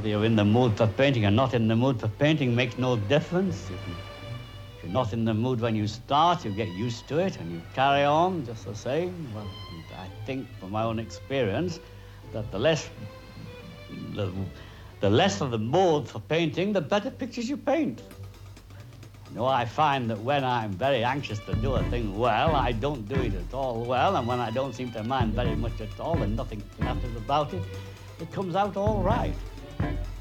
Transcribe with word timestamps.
Whether 0.00 0.08
you're 0.08 0.24
in 0.24 0.34
the 0.34 0.46
mood 0.46 0.78
for 0.78 0.86
painting 0.86 1.26
or 1.26 1.30
not 1.30 1.52
in 1.52 1.68
the 1.68 1.76
mood 1.76 2.00
for 2.00 2.08
painting 2.08 2.56
makes 2.56 2.78
no 2.78 2.96
difference. 2.96 3.64
If 3.64 3.86
you- 3.86 4.02
if 4.78 4.84
you're 4.84 4.92
not 4.94 5.12
in 5.12 5.26
the 5.26 5.34
mood 5.34 5.60
when 5.60 5.76
you 5.76 5.86
start, 5.86 6.42
you 6.42 6.52
get 6.52 6.68
used 6.68 7.06
to 7.08 7.18
it 7.18 7.38
and 7.38 7.52
you 7.52 7.60
carry 7.74 8.04
on 8.04 8.46
just 8.46 8.64
the 8.64 8.74
same. 8.74 9.30
Well, 9.34 9.46
I 9.98 10.06
think 10.24 10.48
from 10.58 10.70
my 10.70 10.84
own 10.84 10.98
experience 10.98 11.80
that 12.32 12.50
the 12.50 12.58
less 12.58 12.88
the, 14.14 14.32
the 15.00 15.10
less 15.10 15.42
of 15.42 15.50
the 15.50 15.58
mood 15.58 16.08
for 16.08 16.20
painting, 16.20 16.72
the 16.72 16.80
better 16.80 17.10
pictures 17.10 17.50
you 17.50 17.58
paint. 17.58 18.00
You 19.28 19.36
know, 19.36 19.44
I 19.44 19.66
find 19.66 20.08
that 20.08 20.20
when 20.20 20.44
I'm 20.44 20.72
very 20.78 21.04
anxious 21.04 21.40
to 21.40 21.54
do 21.56 21.74
a 21.74 21.82
thing 21.90 22.18
well, 22.18 22.54
I 22.54 22.72
don't 22.72 23.06
do 23.06 23.16
it 23.16 23.34
at 23.34 23.52
all 23.52 23.84
well, 23.84 24.16
and 24.16 24.26
when 24.26 24.40
I 24.40 24.50
don't 24.50 24.74
seem 24.74 24.90
to 24.92 25.04
mind 25.04 25.34
very 25.34 25.56
much 25.56 25.78
at 25.82 26.00
all 26.00 26.22
and 26.22 26.34
nothing 26.34 26.62
matters 26.78 27.14
about 27.16 27.52
it, 27.52 27.62
it 28.18 28.32
comes 28.32 28.56
out 28.56 28.78
all 28.78 29.02
right. 29.02 29.36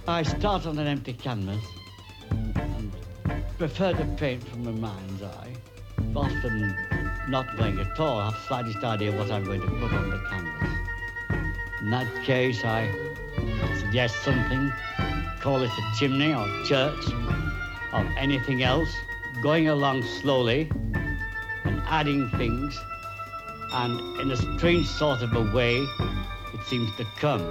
I 0.09 0.23
start 0.23 0.65
on 0.65 0.79
an 0.79 0.87
empty 0.87 1.13
canvas 1.13 1.63
and 2.31 2.91
prefer 3.59 3.93
to 3.93 4.05
paint 4.17 4.43
from 4.43 4.63
the 4.63 4.71
mind's 4.71 5.21
eye, 5.21 5.53
often 6.15 6.75
not 7.29 7.45
knowing 7.55 7.79
at 7.79 7.99
all, 7.99 8.17
I 8.17 8.31
have 8.31 8.41
slightest 8.47 8.83
idea 8.83 9.11
what 9.15 9.29
I'm 9.29 9.45
going 9.45 9.61
to 9.61 9.67
put 9.67 9.93
on 9.93 10.09
the 10.09 10.17
canvas. 10.27 10.69
In 11.81 11.91
that 11.91 12.23
case, 12.23 12.65
I 12.65 12.91
suggest 13.77 14.23
something, 14.23 14.73
call 15.41 15.61
it 15.61 15.69
a 15.69 15.95
chimney 15.99 16.33
or 16.33 16.47
church 16.65 17.05
or 17.93 18.01
anything 18.17 18.63
else, 18.63 18.89
going 19.43 19.69
along 19.69 20.01
slowly 20.01 20.71
and 21.65 21.83
adding 21.85 22.31
things, 22.31 22.75
and 23.73 24.19
in 24.19 24.31
a 24.31 24.35
strange 24.35 24.87
sort 24.87 25.21
of 25.21 25.35
a 25.35 25.51
way, 25.53 25.77
it 25.77 26.63
seems 26.65 26.93
to 26.95 27.05
come. 27.17 27.47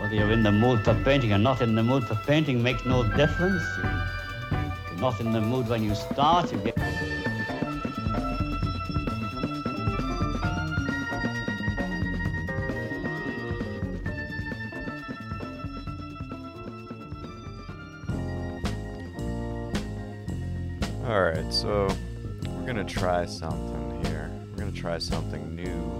Whether 0.00 0.14
you're 0.14 0.30
in 0.30 0.44
the 0.44 0.52
mood 0.52 0.84
for 0.84 0.94
painting 1.02 1.32
or 1.32 1.38
not 1.38 1.60
in 1.60 1.74
the 1.74 1.82
mood 1.82 2.06
for 2.06 2.14
painting 2.14 2.62
makes 2.62 2.84
no 2.84 3.02
difference. 3.16 3.64
You're 3.82 5.00
not 5.00 5.20
in 5.20 5.32
the 5.32 5.40
mood 5.40 5.68
when 5.68 5.82
you 5.82 5.94
start, 5.96 6.52
you 6.52 6.58
get. 6.58 6.78
All 21.08 21.22
right, 21.22 21.52
so 21.52 21.88
we're 22.46 22.66
gonna 22.66 22.84
try 22.84 23.26
something 23.26 24.04
here. 24.04 24.30
We're 24.50 24.58
gonna 24.58 24.72
try 24.72 24.98
something 24.98 25.56
new. 25.56 25.97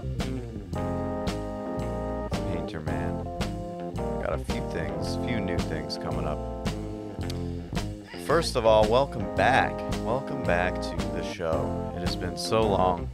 First 8.39 8.55
of 8.55 8.65
all, 8.65 8.87
welcome 8.87 9.35
back. 9.35 9.77
Welcome 10.05 10.41
back 10.43 10.81
to 10.81 10.95
the 11.11 11.21
show. 11.33 11.91
It 11.97 11.99
has 11.99 12.15
been 12.15 12.37
so 12.37 12.61
long 12.61 13.09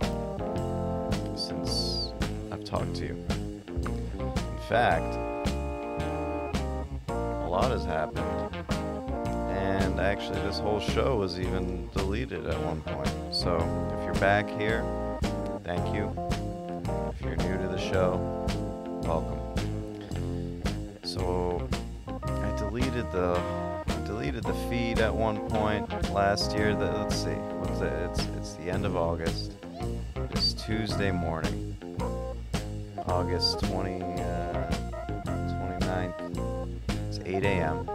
since 1.36 2.14
I've 2.52 2.64
talked 2.64 2.94
to 2.98 3.06
you. 3.08 3.26
In 3.68 4.59
fact, 4.70 5.16
a 7.09 7.48
lot 7.50 7.72
has 7.72 7.86
happened. 7.86 8.56
And 9.50 10.00
actually, 10.00 10.40
this 10.41 10.59
whole 10.59 10.80
show 10.80 11.18
was 11.18 11.40
even 11.40 11.90
deleted 11.96 12.46
at 12.46 12.62
one 12.62 12.81
point. 12.81 13.09
So, 13.34 13.56
if 13.97 14.06
you're 14.06 14.22
back 14.22 14.47
here, 14.59 14.86
thank 15.63 15.92
you. 15.96 16.13
If 17.09 17.22
you're 17.22 17.36
new 17.38 17.57
to 17.63 17.68
the 17.68 17.80
show, 17.80 18.19
welcome. 19.02 19.40
So, 21.03 21.68
I 22.22 22.56
deleted 22.59 23.12
the 23.12 23.75
deleted 24.35 24.44
the 24.44 24.69
feed 24.69 25.00
at 25.00 25.13
one 25.13 25.38
point 25.50 26.12
last 26.12 26.53
year. 26.53 26.75
That 26.75 26.97
let's 26.97 27.16
see, 27.16 27.29
what's 27.29 27.81
it? 27.81 27.94
It's 27.94 28.25
it's 28.38 28.53
the 28.53 28.69
end 28.69 28.85
of 28.85 28.96
August. 28.96 29.53
It's 30.31 30.53
Tuesday 30.53 31.12
morning, 31.12 31.75
August 33.07 33.59
20, 33.62 34.01
uh, 34.01 34.72
29th. 35.25 36.79
It's 37.09 37.19
8 37.25 37.44
a.m 37.44 37.90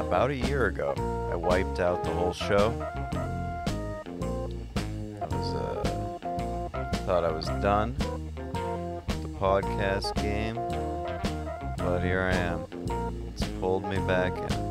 about 0.00 0.30
a 0.30 0.36
year 0.36 0.66
ago, 0.66 0.94
I 1.32 1.34
wiped 1.34 1.80
out 1.80 2.04
the 2.04 2.10
whole 2.10 2.32
show. 2.32 2.70
I 5.20 5.26
was, 5.26 5.54
uh, 5.54 6.88
thought 7.04 7.24
I 7.24 7.32
was 7.32 7.46
done 7.60 7.96
with 7.98 9.22
the 9.22 9.28
podcast 9.40 10.14
game, 10.22 10.54
but 11.78 12.00
here 12.00 12.20
I 12.20 12.34
am. 12.36 12.73
Pulled 13.60 13.84
me 13.84 13.98
back 14.06 14.32
in. 14.36 14.64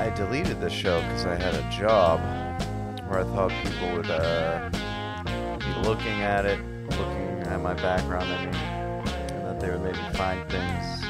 I 0.00 0.10
deleted 0.16 0.60
the 0.60 0.70
show 0.70 1.00
because 1.02 1.26
I 1.26 1.36
had 1.36 1.54
a 1.54 1.70
job 1.70 2.20
where 3.08 3.20
I 3.20 3.24
thought 3.24 3.50
people 3.62 3.96
would 3.96 4.10
uh, 4.10 4.70
be 5.58 5.88
looking 5.88 6.22
at 6.22 6.46
it, 6.46 6.58
looking 6.90 7.42
at 7.46 7.60
my 7.60 7.74
background, 7.74 8.32
I 8.32 8.44
and 8.44 9.46
that 9.46 9.60
they 9.60 9.70
would 9.70 9.82
maybe 9.82 9.98
find 10.14 10.40
things 10.50 11.00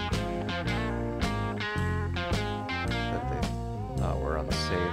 that 3.10 3.24
they 3.30 4.00
thought 4.00 4.20
were 4.20 4.38
unsavory. 4.38 4.88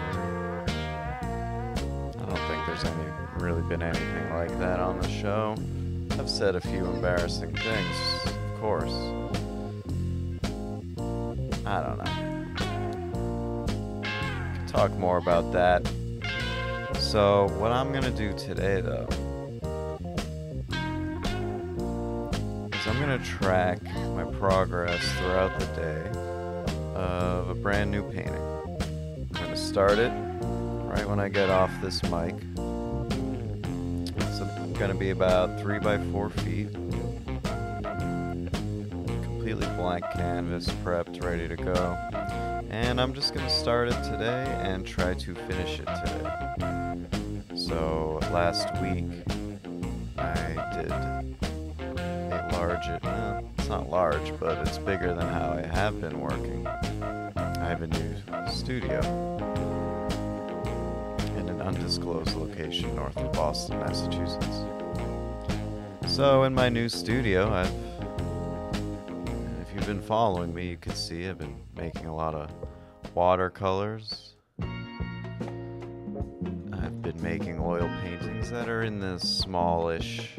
I 2.19 2.25
don't 2.25 2.39
think 2.47 2.65
there's 2.65 2.83
any 2.83 3.07
really 3.39 3.61
been 3.63 3.81
anything 3.81 4.29
like 4.33 4.57
that 4.59 4.79
on 4.79 4.99
the 4.99 5.09
show. 5.09 5.55
I've 6.19 6.29
said 6.29 6.55
a 6.55 6.61
few 6.61 6.85
embarrassing 6.85 7.55
things, 7.55 7.95
course. 8.67 8.99
I 11.65 11.81
don't 11.81 11.97
know. 12.03 12.11
Talk 14.67 14.91
more 14.97 15.17
about 15.19 15.53
that. 15.53 15.89
So, 16.99 17.47
what 17.59 17.71
I'm 17.71 17.93
gonna 17.93 18.11
do 18.11 18.33
today, 18.33 18.81
though, 18.81 19.07
is 22.73 22.87
I'm 22.87 22.99
gonna 22.99 23.23
track 23.23 23.81
my 24.17 24.25
progress 24.37 25.01
throughout 25.13 25.57
the 25.61 25.65
day 25.67 26.01
of 26.93 27.49
a 27.49 27.55
brand 27.55 27.89
new 27.89 28.03
painting. 28.11 28.35
I'm 29.33 29.49
to 29.49 29.55
start 29.55 29.97
it 29.97 30.11
right 30.91 31.07
when 31.07 31.21
I 31.21 31.29
get 31.29 31.49
off 31.49 31.71
this 31.81 32.03
mic. 32.03 32.35
It's 34.17 34.39
to 34.91 34.97
be 34.99 35.11
about 35.11 35.57
3 35.61 35.79
by 35.79 35.99
4 36.11 36.29
feet. 36.31 36.86
Blank 39.87 40.03
canvas, 40.15 40.67
prepped, 40.83 41.23
ready 41.23 41.47
to 41.47 41.55
go. 41.55 41.97
And 42.69 42.99
I'm 42.99 43.13
just 43.13 43.33
going 43.33 43.45
to 43.45 43.53
start 43.53 43.87
it 43.87 44.03
today 44.03 44.43
and 44.59 44.85
try 44.85 45.13
to 45.13 45.33
finish 45.33 45.79
it 45.79 45.85
today. 45.85 47.55
So 47.55 48.19
last 48.33 48.67
week 48.81 49.05
I 50.17 50.73
did 50.75 50.91
a 50.91 52.49
large, 52.51 52.85
uh, 53.01 53.41
it's 53.57 53.69
not 53.69 53.89
large, 53.89 54.37
but 54.41 54.57
it's 54.67 54.77
bigger 54.77 55.13
than 55.13 55.25
how 55.25 55.53
I 55.53 55.65
have 55.65 56.01
been 56.01 56.19
working. 56.19 56.67
I 56.67 57.63
have 57.63 57.81
a 57.81 57.87
new 57.87 58.15
studio 58.51 58.99
in 61.37 61.47
an 61.47 61.61
undisclosed 61.61 62.35
location 62.35 62.93
north 62.93 63.15
of 63.15 63.31
Boston, 63.31 63.79
Massachusetts. 63.79 64.65
So, 66.13 66.43
in 66.43 66.53
my 66.53 66.67
new 66.67 66.89
studio, 66.89 67.49
I've, 67.53 67.86
been 69.87 70.01
following 70.01 70.53
me, 70.53 70.67
you 70.67 70.75
can 70.75 70.93
see 70.93 71.29
I've 71.29 71.37
been 71.37 71.55
making 71.77 72.07
a 72.07 72.13
lot 72.13 72.35
of 72.35 72.51
watercolors. 73.15 74.35
I've 74.59 74.67
been 77.01 77.21
making 77.21 77.57
oil 77.57 77.89
paintings 78.01 78.49
that 78.49 78.67
are 78.67 78.83
in 78.83 78.99
the 78.99 79.17
smallish 79.17 80.35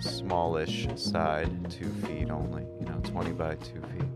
smallish 0.00 0.88
side, 0.96 1.70
two 1.70 1.90
feet 2.06 2.30
only, 2.30 2.62
you 2.80 2.86
know, 2.86 2.98
20 3.04 3.32
by 3.32 3.54
two 3.56 3.82
feet. 3.82 4.08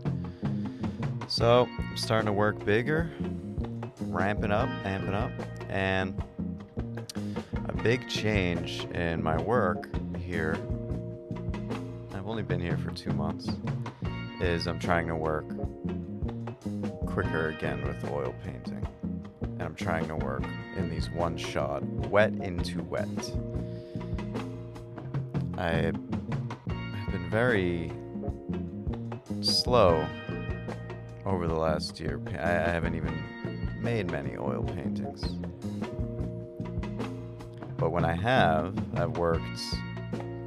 So 1.27 1.69
I'm 1.77 1.95
starting 1.95 2.25
to 2.25 2.33
work 2.33 2.65
bigger, 2.65 3.11
ramping 3.99 4.51
up, 4.51 4.69
amping 4.83 5.13
up, 5.13 5.31
and 5.69 6.19
a 7.69 7.73
big 7.83 8.09
change 8.09 8.83
in 8.95 9.21
my 9.21 9.39
work 9.39 9.89
here. 10.17 10.57
Only 12.41 12.55
been 12.55 12.67
here 12.67 12.77
for 12.77 12.89
two 12.89 13.11
months. 13.11 13.47
Is 14.39 14.65
I'm 14.65 14.79
trying 14.79 15.05
to 15.09 15.15
work 15.15 15.45
quicker 17.05 17.49
again 17.49 17.85
with 17.85 18.03
oil 18.09 18.33
painting, 18.43 18.83
and 19.43 19.61
I'm 19.61 19.75
trying 19.75 20.07
to 20.07 20.15
work 20.15 20.43
in 20.75 20.89
these 20.89 21.11
one 21.11 21.37
shot, 21.37 21.83
wet 22.09 22.33
into 22.33 22.81
wet. 22.81 23.07
I 25.55 25.69
have 25.69 27.11
been 27.11 27.29
very 27.29 27.91
slow 29.41 30.03
over 31.23 31.47
the 31.47 31.53
last 31.59 31.99
year. 31.99 32.19
I 32.27 32.71
haven't 32.71 32.95
even 32.95 33.23
made 33.79 34.09
many 34.09 34.35
oil 34.35 34.63
paintings. 34.63 35.21
But 37.77 37.91
when 37.91 38.03
I 38.03 38.15
have, 38.15 38.75
I've 38.95 39.15
worked 39.17 39.61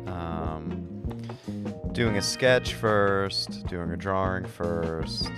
Um, 0.07 0.84
doing 1.95 2.17
a 2.17 2.23
sketch 2.23 2.75
first, 2.75 3.65
doing 3.69 3.93
a 3.93 3.97
drawing 3.97 4.45
first. 4.45 5.31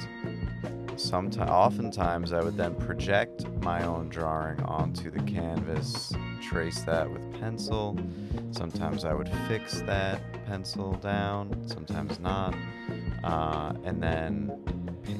Sometimes, 0.96 1.50
oftentimes, 1.50 2.32
I 2.32 2.40
would 2.40 2.56
then 2.56 2.74
project 2.74 3.46
my 3.60 3.84
own 3.84 4.08
drawing 4.08 4.62
onto 4.62 5.10
the 5.10 5.20
canvas, 5.24 6.14
trace 6.40 6.80
that 6.84 7.10
with 7.10 7.30
pencil. 7.38 7.98
Sometimes 8.52 9.04
I 9.04 9.12
would 9.12 9.28
fix 9.46 9.82
that 9.82 10.22
pencil 10.46 10.94
down, 10.94 11.68
sometimes 11.68 12.18
not, 12.20 12.54
uh, 13.22 13.74
and 13.84 14.02
then 14.02 14.50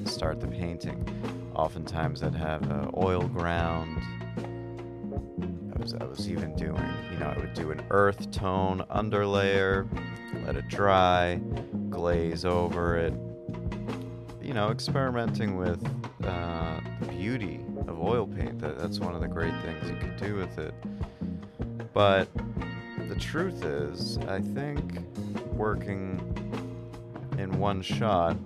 start 0.07 0.41
the 0.41 0.49
painting. 0.49 1.07
Oftentimes, 1.55 2.23
I'd 2.23 2.35
have 2.35 2.63
an 2.63 2.91
oil 2.97 3.29
ground. 3.29 4.03
I 6.01 6.05
was, 6.05 6.29
even 6.29 6.57
doing, 6.57 6.83
you 7.13 7.19
know, 7.19 7.27
I 7.27 7.39
would 7.39 7.53
do 7.53 7.71
an 7.71 7.85
earth 7.91 8.31
tone 8.31 8.85
underlayer, 8.91 9.87
let 10.47 10.57
it 10.57 10.69
dry, 10.69 11.37
glaze 11.91 12.45
over 12.45 12.97
it. 12.97 13.13
You 14.43 14.55
know, 14.55 14.71
experimenting 14.71 15.57
with 15.57 15.85
uh, 16.25 16.81
the 17.01 17.07
beauty 17.09 17.61
of 17.89 18.01
oil 18.01 18.27
paint. 18.27 18.59
That, 18.61 18.79
that's 18.79 19.01
one 19.01 19.15
of 19.15 19.21
the 19.21 19.29
great 19.29 19.55
things 19.63 19.91
you 19.91 19.97
could 19.97 20.17
do 20.17 20.37
with 20.37 20.59
it. 20.59 20.75
But 21.93 22.29
the 23.09 23.17
truth 23.17 23.65
is, 23.65 24.19
I 24.29 24.41
think 24.41 25.01
working 25.53 26.21
in 27.39 27.59
one 27.59 27.83
shot, 27.83 28.37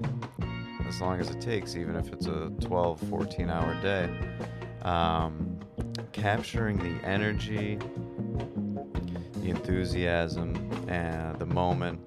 as 0.88 1.00
long 1.00 1.20
as 1.20 1.30
it 1.30 1.40
takes, 1.40 1.76
even 1.76 1.94
if 1.94 2.12
it's 2.12 2.26
a 2.26 2.50
12, 2.60 3.00
14 3.08 3.50
hour 3.50 3.80
day, 3.80 4.10
um, 4.82 5.49
capturing 6.12 6.78
the 6.78 7.06
energy, 7.06 7.78
the 9.36 9.48
enthusiasm, 9.48 10.54
and 10.88 11.38
the 11.38 11.46
moment 11.46 12.00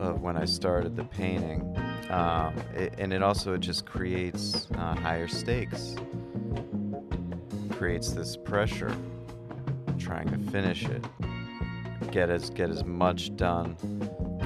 of 0.00 0.20
when 0.20 0.36
I 0.36 0.44
started 0.44 0.96
the 0.96 1.04
painting. 1.04 1.76
Um, 2.10 2.54
it, 2.74 2.94
and 2.98 3.12
it 3.12 3.22
also 3.22 3.56
just 3.56 3.86
creates 3.86 4.66
uh, 4.76 4.94
higher 4.96 5.28
stakes, 5.28 5.96
creates 7.70 8.12
this 8.12 8.36
pressure, 8.36 8.94
trying 9.98 10.28
to 10.28 10.50
finish 10.50 10.84
it, 10.84 11.04
get 12.10 12.28
as 12.28 12.50
get 12.50 12.68
as 12.68 12.84
much 12.84 13.34
done, 13.36 13.76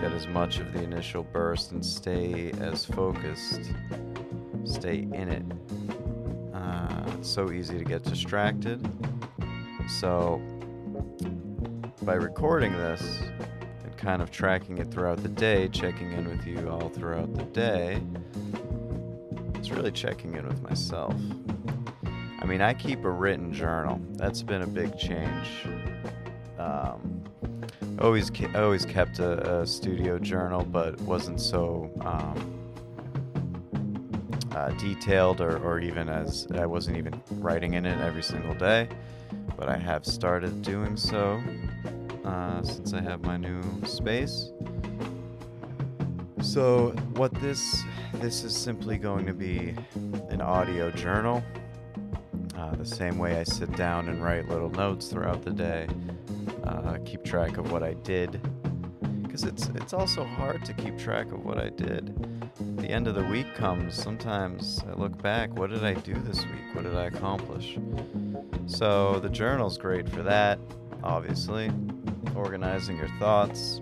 get 0.01 0.13
as 0.13 0.29
much 0.29 0.59
of 0.61 0.73
the 0.73 0.83
initial 0.83 1.25
burst, 1.25 1.73
and 1.73 1.85
stay 1.85 2.53
as 2.61 2.85
focused, 2.85 3.73
stay 4.65 5.09
in 5.13 5.29
it. 5.29 5.45
It's 7.27 7.35
so 7.35 7.51
easy 7.51 7.77
to 7.77 7.83
get 7.83 8.05
distracted. 8.05 8.89
So 9.89 10.41
by 12.03 12.15
recording 12.15 12.71
this 12.71 13.21
and 13.83 13.97
kind 13.97 14.23
of 14.23 14.31
tracking 14.31 14.79
it 14.79 14.93
throughout 14.93 15.21
the 15.25 15.29
day, 15.29 15.67
checking 15.67 16.13
in 16.13 16.29
with 16.29 16.47
you 16.47 16.69
all 16.69 16.89
throughout 16.89 17.35
the 17.35 17.43
day, 17.43 18.01
it's 19.57 19.71
really 19.71 19.91
checking 19.91 20.37
in 20.37 20.47
with 20.47 20.63
myself. 20.63 21.17
I 22.39 22.45
mean, 22.45 22.61
I 22.61 22.73
keep 22.73 23.05
a 23.05 23.11
written 23.11 23.53
journal. 23.53 24.01
That's 24.13 24.45
been 24.45 24.63
a 24.63 24.69
big 24.69 24.97
change. 24.97 25.67
Um, 26.61 27.25
always, 27.99 28.31
always 28.55 28.87
kept 28.87 29.19
a, 29.19 29.63
a, 29.63 29.67
studio 29.67 30.21
journal, 30.21 30.63
but 30.63 31.01
wasn't 31.01 31.41
so 31.41 31.91
um, 32.03 32.56
uh, 34.57 34.71
detailed 34.71 35.43
or, 35.43 35.59
or 35.59 35.81
even 35.81 36.09
as 36.09 36.47
I 36.55 36.65
wasn't 36.65 36.97
even 36.97 37.21
writing 37.33 37.75
in 37.75 37.85
it 37.85 38.01
every 38.01 38.23
single 38.23 38.55
day. 38.55 38.89
But 39.55 39.69
I 39.69 39.77
have 39.77 40.07
started 40.07 40.63
doing 40.63 40.97
so 40.97 41.43
uh, 42.25 42.63
since 42.63 42.95
I 42.95 43.03
have 43.03 43.23
my 43.23 43.37
new 43.37 43.63
space. 43.85 44.51
So 46.41 46.91
what 47.15 47.35
this 47.35 47.83
this 48.15 48.45
is 48.45 48.57
simply 48.57 48.97
going 48.97 49.27
to 49.27 49.35
be 49.35 49.75
an 50.31 50.41
audio 50.41 50.91
journal. 50.91 51.43
Uh, 52.57 52.75
the 52.77 52.87
same 52.87 53.19
way 53.19 53.39
I 53.39 53.45
sit 53.45 53.71
down 53.77 54.09
and 54.09 54.23
write 54.25 54.49
little 54.49 54.71
notes 54.71 55.09
throughout 55.09 55.43
the 55.43 55.51
day, 55.51 55.87
uh, 56.65 56.97
keep 57.05 57.23
track 57.25 57.59
of 57.59 57.73
what 57.73 57.83
I 57.83 57.93
did, 57.95 58.41
because 59.37 59.53
it's 59.53 59.69
it's 59.75 59.93
also 59.93 60.25
hard 60.25 60.65
to 60.65 60.73
keep 60.73 60.97
track 60.99 61.31
of 61.31 61.45
what 61.45 61.59
I 61.59 61.69
did. 61.69 62.15
The 62.79 62.89
end 62.89 63.07
of 63.07 63.15
the 63.15 63.25
week 63.25 63.55
comes. 63.55 63.95
Sometimes 63.95 64.83
I 64.89 64.95
look 64.95 65.21
back. 65.21 65.55
What 65.59 65.69
did 65.69 65.85
I 65.85 65.93
do 65.93 66.15
this 66.15 66.39
week? 66.39 66.75
What 66.75 66.85
did 66.85 66.95
I 66.95 67.07
accomplish? 67.07 67.79
So 68.67 69.21
the 69.21 69.29
journal's 69.29 69.77
great 69.77 70.09
for 70.09 70.23
that, 70.23 70.59
obviously 71.03 71.71
organizing 72.35 72.97
your 72.97 73.11
thoughts. 73.19 73.81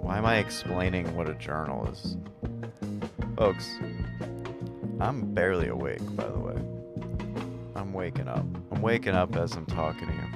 Why 0.00 0.18
am 0.18 0.26
I 0.26 0.38
explaining 0.38 1.14
what 1.16 1.28
a 1.28 1.34
journal 1.34 1.86
is? 1.86 2.16
Folks, 3.36 3.78
I'm 5.00 5.34
barely 5.34 5.68
awake, 5.68 6.04
by 6.16 6.26
the 6.26 6.38
way. 6.38 6.56
I'm 7.76 7.92
waking 7.92 8.26
up. 8.26 8.44
I'm 8.72 8.82
waking 8.82 9.14
up 9.14 9.36
as 9.36 9.54
I'm 9.54 9.66
talking 9.66 10.08
to 10.08 10.14
you. 10.14 10.27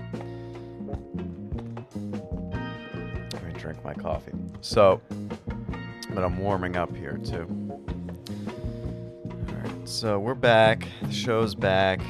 Drink 3.72 3.84
my 3.84 4.02
coffee. 4.02 4.32
So, 4.60 5.00
but 6.10 6.24
I'm 6.24 6.38
warming 6.38 6.76
up 6.76 6.94
here 6.94 7.19
too. 7.24 7.46
Alright, 9.48 9.88
so 9.88 10.19
we're 10.19 10.34
back. 10.34 10.86
The 11.02 11.12
show's 11.12 11.54
back. 11.54 12.00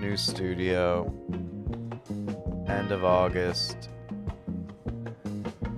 New 0.00 0.16
studio 0.16 1.12
end 2.66 2.90
of 2.90 3.04
August, 3.04 3.88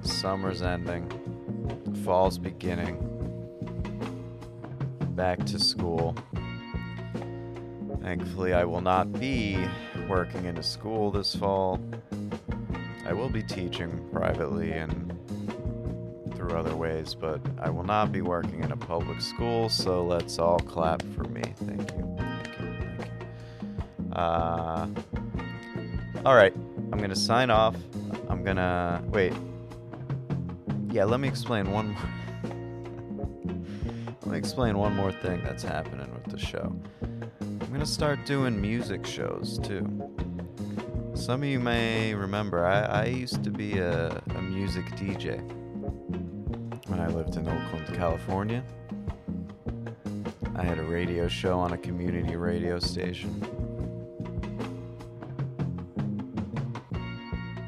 summer's 0.02 0.62
ending, 0.62 1.10
fall's 2.04 2.38
beginning, 2.38 2.96
back 5.10 5.44
to 5.44 5.58
school. 5.58 6.16
Thankfully, 8.00 8.54
I 8.54 8.64
will 8.64 8.80
not 8.80 9.12
be 9.12 9.58
working 10.08 10.46
in 10.46 10.56
a 10.56 10.62
school 10.62 11.10
this 11.10 11.34
fall. 11.34 11.80
I 13.06 13.12
will 13.12 13.28
be 13.28 13.42
teaching 13.42 14.08
privately 14.10 14.72
and 14.72 15.13
through 16.48 16.58
other 16.58 16.76
ways, 16.76 17.14
but 17.14 17.40
I 17.58 17.70
will 17.70 17.84
not 17.84 18.12
be 18.12 18.20
working 18.20 18.62
in 18.62 18.72
a 18.72 18.76
public 18.76 19.20
school, 19.20 19.68
so 19.68 20.04
let's 20.04 20.38
all 20.38 20.58
clap 20.58 21.02
for 21.14 21.24
me. 21.24 21.42
Thank 21.42 21.90
you. 21.92 22.16
Thank 22.18 22.60
you. 22.60 22.76
Thank 22.80 23.10
you. 23.98 24.12
Uh, 24.12 24.88
all 26.26 26.34
right. 26.34 26.54
I'm 26.92 26.98
gonna 26.98 27.16
sign 27.16 27.50
off. 27.50 27.74
I'm 28.28 28.44
gonna 28.44 29.02
wait. 29.08 29.32
Yeah, 30.90 31.04
let 31.04 31.20
me 31.20 31.28
explain 31.28 31.70
one 31.70 31.88
more. 31.92 32.02
let 34.22 34.26
me 34.26 34.38
explain 34.38 34.76
one 34.76 34.94
more 34.94 35.12
thing 35.12 35.42
that's 35.42 35.62
happening 35.62 36.12
with 36.12 36.24
the 36.24 36.38
show. 36.38 36.76
I'm 37.40 37.72
gonna 37.72 37.86
start 37.86 38.26
doing 38.26 38.60
music 38.60 39.06
shows 39.06 39.58
too. 39.60 39.86
Some 41.14 41.42
of 41.42 41.48
you 41.48 41.60
may 41.60 42.14
remember 42.14 42.66
I, 42.66 42.80
I 42.82 43.04
used 43.06 43.42
to 43.44 43.50
be 43.50 43.78
a, 43.78 44.08
a 44.34 44.42
music 44.42 44.84
DJ 44.96 45.63
when 46.86 47.00
I 47.00 47.08
lived 47.08 47.36
in 47.36 47.48
Oakland, 47.48 47.86
California. 47.94 48.62
I 50.56 50.62
had 50.62 50.78
a 50.78 50.84
radio 50.84 51.26
show 51.28 51.58
on 51.58 51.72
a 51.72 51.78
community 51.78 52.36
radio 52.36 52.78
station. 52.78 53.42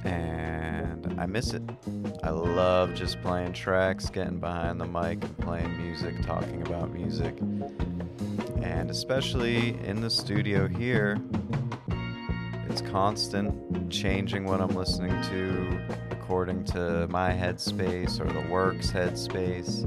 And 0.04 1.20
I 1.20 1.26
miss 1.26 1.52
it. 1.52 1.62
I 2.23 2.30
love 2.30 2.94
just 2.94 3.20
playing 3.23 3.52
tracks, 3.52 4.08
getting 4.08 4.38
behind 4.38 4.80
the 4.80 4.87
mic 4.87 5.23
and 5.23 5.38
playing 5.38 5.76
music, 5.82 6.23
talking 6.23 6.62
about 6.62 6.92
music. 6.92 7.37
And 8.62 8.90
especially 8.90 9.78
in 9.85 10.00
the 10.00 10.11
studio 10.11 10.68
here, 10.68 11.18
it's 12.68 12.80
constant 12.82 13.90
changing 13.90 14.44
what 14.44 14.61
I'm 14.61 14.75
listening 14.75 15.20
to 15.23 16.06
according 16.26 16.64
to 16.64 17.06
my 17.06 17.30
headspace 17.30 18.18
or 18.18 18.28
the 18.33 18.40
work's 18.50 18.90
headspace. 18.90 19.87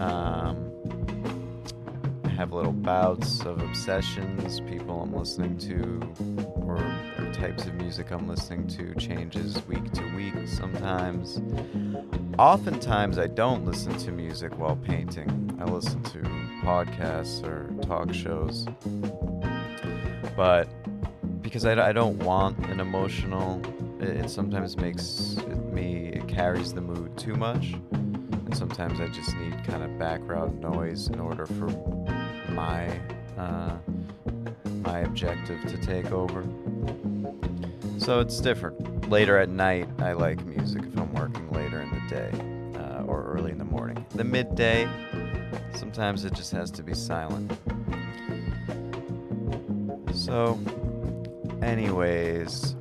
Um, 0.00 0.72
I 2.24 2.28
have 2.30 2.52
little 2.52 2.72
bouts 2.72 3.42
of 3.42 3.62
obsessions, 3.62 4.58
people 4.62 5.00
I'm 5.00 5.14
listening 5.14 5.56
to, 5.58 6.02
or, 6.66 6.78
or 7.16 7.32
types 7.32 7.64
of 7.66 7.74
music 7.74 8.10
I'm 8.10 8.26
listening 8.26 8.66
to 8.76 8.92
changes 8.96 9.64
week 9.68 9.92
to 9.92 10.16
week 10.16 10.34
sometimes. 10.48 11.40
Oftentimes, 12.36 13.16
I 13.16 13.28
don't 13.28 13.64
listen 13.64 13.96
to 13.98 14.10
music 14.10 14.58
while 14.58 14.74
painting, 14.74 15.56
I 15.60 15.64
listen 15.64 16.02
to 16.02 16.18
podcasts 16.64 17.46
or 17.46 17.72
talk 17.86 18.12
shows. 18.12 18.66
But 20.36 20.68
because 21.40 21.64
I, 21.64 21.90
I 21.90 21.92
don't 21.92 22.18
want 22.18 22.58
an 22.66 22.80
emotional, 22.80 23.62
it, 24.00 24.24
it 24.24 24.30
sometimes 24.30 24.76
makes 24.76 25.36
me, 25.72 26.08
it 26.08 26.26
carries 26.28 26.72
the 26.72 26.80
mood 26.80 27.16
too 27.16 27.34
much. 27.34 27.74
And 27.92 28.56
sometimes 28.56 29.00
I 29.00 29.06
just 29.08 29.36
need 29.36 29.52
kind 29.64 29.82
of 29.82 29.98
background 29.98 30.60
noise 30.60 31.08
in 31.08 31.20
order 31.20 31.46
for 31.46 31.68
my 32.50 32.98
uh, 33.38 33.76
my 34.82 35.00
objective 35.00 35.60
to 35.66 35.76
take 35.78 36.10
over. 36.10 36.44
So 37.98 38.20
it's 38.20 38.40
different. 38.40 39.08
later 39.08 39.38
at 39.38 39.48
night, 39.48 39.88
I 39.98 40.12
like 40.12 40.44
music 40.46 40.82
if 40.84 40.98
I'm 40.98 41.12
working 41.14 41.50
later 41.50 41.80
in 41.80 41.90
the 41.90 42.00
day 42.08 42.78
uh, 42.78 43.02
or 43.04 43.24
early 43.24 43.52
in 43.52 43.58
the 43.58 43.64
morning. 43.64 44.04
The 44.10 44.24
midday, 44.24 44.88
sometimes 45.74 46.24
it 46.24 46.32
just 46.32 46.52
has 46.52 46.70
to 46.72 46.82
be 46.82 46.94
silent. 46.94 47.52
So, 50.12 50.58
anyways, 51.62 52.74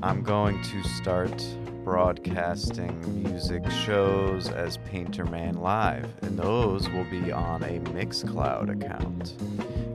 I'm 0.00 0.22
going 0.22 0.62
to 0.62 0.82
start 0.84 1.44
broadcasting 1.82 3.24
music 3.24 3.68
shows 3.68 4.48
as 4.48 4.76
Painter 4.76 5.24
Man 5.24 5.54
Live, 5.54 6.08
and 6.22 6.38
those 6.38 6.88
will 6.90 7.04
be 7.04 7.32
on 7.32 7.64
a 7.64 7.80
Mixcloud 7.80 8.70
account 8.70 9.34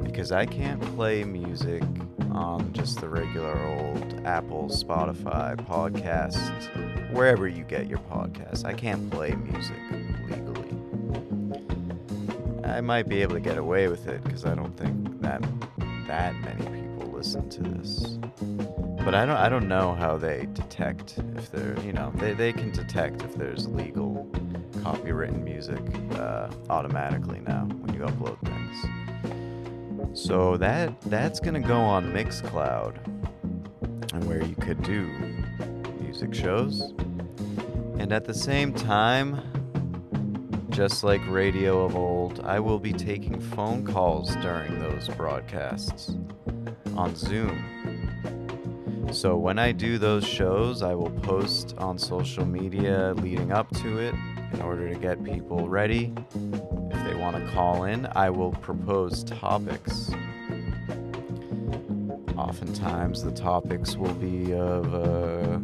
because 0.04 0.34
I 0.34 0.46
can't 0.46 0.82
play 0.98 1.24
music 1.24 1.84
on 2.32 2.74
just 2.74 3.00
the 3.00 3.08
regular 3.08 3.58
old 3.66 4.22
Apple, 4.26 4.68
Spotify, 4.68 5.56
podcast, 5.56 7.14
wherever 7.14 7.48
you 7.48 7.64
get 7.64 7.88
your 7.88 8.00
podcasts. 8.00 8.66
I 8.66 8.74
can't 8.74 9.10
play 9.10 9.36
music 9.36 9.78
legally. 10.30 10.76
I 12.66 12.82
might 12.82 13.08
be 13.08 13.22
able 13.22 13.36
to 13.36 13.40
get 13.40 13.58
away 13.58 13.88
with 13.88 14.08
it 14.08 14.22
because 14.26 14.44
I 14.44 14.54
don't 14.54 14.76
think 14.76 15.22
that 15.22 15.42
that 16.08 16.36
many 16.42 16.66
people 16.82 17.10
listen 17.10 17.50
to 17.52 17.62
this. 17.64 18.83
But 19.04 19.16
I 19.16 19.26
don't 19.26 19.36
I 19.36 19.50
don't 19.50 19.68
know 19.68 19.96
how 19.96 20.18
they 20.18 20.48
detect 20.54 21.20
if 21.36 21.52
they're 21.52 21.78
you 21.82 21.92
know 21.92 22.12
they, 22.16 22.34
they 22.34 22.54
can 22.54 22.72
detect 22.72 23.22
if 23.22 23.36
there's 23.36 23.68
legal 23.68 24.30
copywritten 24.84 25.44
music 25.44 25.82
uh, 26.18 26.50
automatically 26.70 27.42
now 27.42 27.66
when 27.66 27.94
you 27.94 28.02
upload 28.02 28.40
things. 28.46 30.20
So 30.20 30.58
that 30.58 31.00
that's 31.02 31.40
gonna 31.40 31.60
go 31.60 31.80
on 31.80 32.14
Mixcloud 32.14 32.96
and 34.14 34.28
where 34.28 34.42
you 34.44 34.56
could 34.56 34.82
do 34.84 35.08
music 36.00 36.34
shows. 36.34 36.94
And 38.00 38.14
at 38.14 38.26
the 38.26 38.34
same 38.34 38.74
time, 38.74 39.42
just 40.70 41.04
like 41.04 41.22
radio 41.28 41.84
of 41.84 41.96
old, 41.96 42.40
I 42.42 42.60
will 42.60 42.80
be 42.80 42.94
taking 42.94 43.40
phone 43.40 43.86
calls 43.86 44.36
during 44.38 44.80
those 44.80 45.08
broadcasts 45.10 46.16
on 46.96 47.16
Zoom. 47.16 47.83
So 49.14 49.38
when 49.38 49.60
I 49.60 49.72
do 49.72 50.00
those 50.00 50.28
shows, 50.28 50.82
I 50.82 50.96
will 50.96 51.12
post 51.12 51.76
on 51.78 52.00
social 52.00 52.46
media 52.46 53.14
leading 53.18 53.52
up 53.52 53.70
to 53.78 54.00
it 54.00 54.16
in 54.52 54.62
order 54.62 54.92
to 54.92 55.00
get 55.00 55.24
people 55.24 55.70
ready. 55.70 56.12
If 56.90 57.04
they 57.06 57.14
want 57.14 57.36
to 57.38 57.52
call 57.52 57.84
in, 57.84 58.08
I 58.16 58.32
will 58.32 58.54
propose 58.54 59.24
topics. 59.24 60.10
Oftentimes, 62.36 63.24
the 63.24 63.32
topics 63.32 63.96
will 63.96 64.16
be 64.16 64.52
of 64.56 64.92
a 64.96 65.62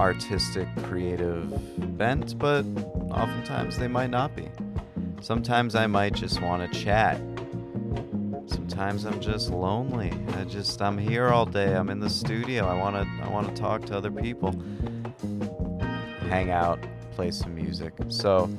artistic, 0.00 0.66
creative 0.84 1.52
bent, 1.98 2.38
but 2.38 2.64
oftentimes 3.10 3.76
they 3.76 3.88
might 3.88 4.10
not 4.10 4.34
be. 4.34 4.48
Sometimes 5.20 5.74
I 5.74 5.86
might 5.86 6.14
just 6.14 6.40
want 6.40 6.72
to 6.72 6.80
chat 6.80 7.20
sometimes 8.82 9.04
I'm 9.04 9.20
just 9.20 9.50
lonely. 9.50 10.10
I 10.36 10.42
just 10.42 10.82
I'm 10.82 10.98
here 10.98 11.28
all 11.28 11.46
day. 11.46 11.76
I'm 11.76 11.88
in 11.88 12.00
the 12.00 12.10
studio. 12.10 12.66
I 12.66 12.74
want 12.74 12.96
to 12.96 13.24
I 13.24 13.28
want 13.28 13.54
to 13.54 13.62
talk 13.62 13.84
to 13.86 13.96
other 13.96 14.10
people. 14.10 14.60
Hang 16.28 16.50
out, 16.50 16.80
play 17.12 17.30
some 17.30 17.54
music. 17.54 17.92
So 18.08 18.50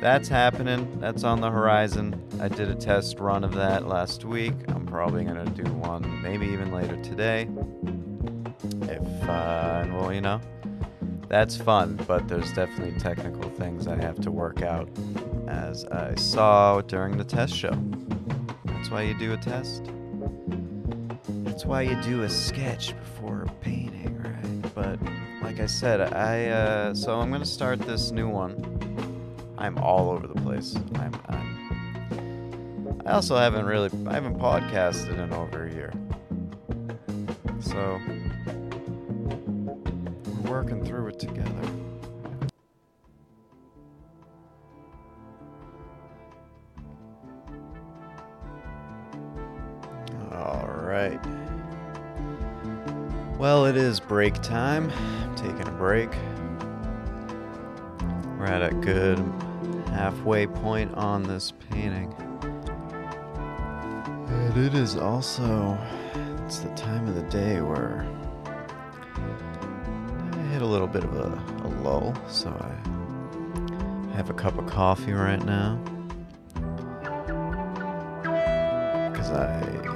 that's 0.00 0.28
happening. 0.28 1.00
That's 1.00 1.24
on 1.24 1.40
the 1.40 1.50
horizon. 1.50 2.22
I 2.40 2.46
did 2.46 2.68
a 2.68 2.74
test 2.76 3.18
run 3.18 3.42
of 3.42 3.52
that 3.54 3.88
last 3.88 4.24
week. 4.24 4.54
I'm 4.68 4.86
probably 4.86 5.24
going 5.24 5.44
to 5.44 5.62
do 5.62 5.68
one 5.72 6.22
maybe 6.22 6.46
even 6.46 6.70
later 6.70 6.96
today. 7.02 7.48
If 8.82 9.28
uh 9.28 9.86
well, 9.90 10.12
you 10.12 10.20
know, 10.20 10.40
that's 11.26 11.56
fun, 11.56 11.98
but 12.06 12.28
there's 12.28 12.52
definitely 12.52 12.96
technical 13.00 13.50
things 13.50 13.88
I 13.88 13.96
have 13.96 14.20
to 14.20 14.30
work 14.30 14.62
out 14.62 14.88
as 15.48 15.84
I 15.86 16.14
saw 16.14 16.80
during 16.80 17.16
the 17.16 17.24
test 17.24 17.56
show. 17.56 17.76
That's 18.78 18.90
why 18.92 19.02
you 19.02 19.14
do 19.14 19.32
a 19.32 19.36
test. 19.36 19.90
That's 21.42 21.64
why 21.64 21.82
you 21.82 22.00
do 22.00 22.22
a 22.22 22.28
sketch 22.28 22.96
before 22.96 23.42
a 23.42 23.50
painting, 23.60 24.16
right? 24.22 24.72
But 24.72 25.00
like 25.42 25.58
I 25.58 25.66
said, 25.66 26.00
I 26.14 26.46
uh, 26.46 26.94
so 26.94 27.18
I'm 27.18 27.32
gonna 27.32 27.44
start 27.44 27.80
this 27.80 28.12
new 28.12 28.28
one. 28.28 28.54
I'm 29.58 29.78
all 29.78 30.10
over 30.10 30.28
the 30.28 30.40
place. 30.42 30.76
I'm, 30.94 31.12
I'm 31.28 33.02
I 33.04 33.14
also 33.14 33.36
haven't 33.36 33.66
really 33.66 33.90
I 34.06 34.12
haven't 34.12 34.38
podcasted 34.38 35.18
in 35.18 35.32
over 35.32 35.66
a 35.66 35.74
year. 35.74 35.92
So 37.58 38.00
we're 40.24 40.50
working 40.52 40.84
through 40.84 41.08
it 41.08 41.18
together. 41.18 41.68
Right. 51.08 51.20
Well, 53.38 53.66
it 53.66 53.76
is 53.76 54.00
break 54.00 54.34
time. 54.42 54.90
I'm 54.90 55.34
taking 55.36 55.66
a 55.68 55.72
break. 55.72 56.10
We're 58.38 58.46
at 58.46 58.62
a 58.62 58.74
good 58.74 59.18
halfway 59.88 60.46
point 60.46 60.94
on 60.94 61.22
this 61.22 61.52
painting. 61.70 62.12
And 64.28 64.56
it 64.56 64.74
is 64.74 64.96
also 64.96 65.78
it's 66.44 66.58
the 66.60 66.70
time 66.70 67.06
of 67.08 67.14
the 67.14 67.22
day 67.24 67.60
where 67.60 68.06
I 70.32 70.36
hit 70.52 70.62
a 70.62 70.66
little 70.66 70.86
bit 70.86 71.04
of 71.04 71.14
a, 71.14 71.42
a 71.64 71.68
lull, 71.82 72.14
so 72.28 72.48
I 72.50 74.16
have 74.16 74.30
a 74.30 74.34
cup 74.34 74.58
of 74.58 74.66
coffee 74.66 75.12
right 75.12 75.44
now. 75.44 75.76
Because 79.12 79.30
I 79.30 79.87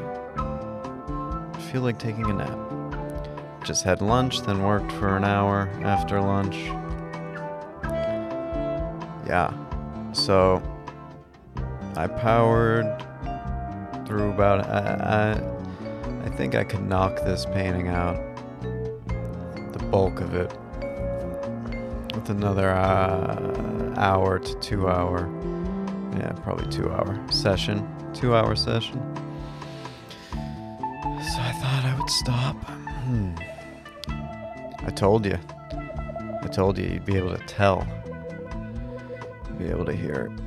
feel 1.72 1.80
like 1.80 1.98
taking 1.98 2.26
a 2.26 2.34
nap. 2.34 3.64
Just 3.64 3.82
had 3.82 4.02
lunch, 4.02 4.42
then 4.42 4.62
worked 4.62 4.92
for 4.92 5.16
an 5.16 5.24
hour 5.24 5.70
after 5.82 6.20
lunch. 6.20 6.56
Yeah. 9.26 9.50
So 10.12 10.62
I 11.96 12.08
powered 12.08 12.84
through 14.06 14.32
about 14.32 14.66
I, 14.66 15.38
I 15.40 16.26
I 16.26 16.28
think 16.36 16.54
I 16.54 16.62
could 16.62 16.82
knock 16.82 17.16
this 17.24 17.46
painting 17.46 17.88
out 17.88 18.20
the 18.60 19.82
bulk 19.90 20.20
of 20.20 20.34
it 20.34 20.52
with 22.14 22.28
another 22.28 22.70
uh, 22.70 23.94
hour 23.96 24.38
to 24.38 24.54
2 24.60 24.88
hour 24.88 25.30
yeah, 26.18 26.32
probably 26.42 26.70
2 26.70 26.90
hour 26.90 27.18
session, 27.30 27.88
2 28.12 28.34
hour 28.34 28.54
session. 28.54 29.21
Hmm. 33.12 33.34
I 34.86 34.90
told 34.90 35.26
you. 35.26 35.38
I 36.42 36.48
told 36.50 36.78
you 36.78 36.86
you'd 36.86 37.04
be 37.04 37.18
able 37.18 37.36
to 37.36 37.44
tell. 37.46 37.86
You'd 39.48 39.58
be 39.58 39.66
able 39.66 39.84
to 39.84 39.92
hear 39.92 40.30
it. 40.30 40.40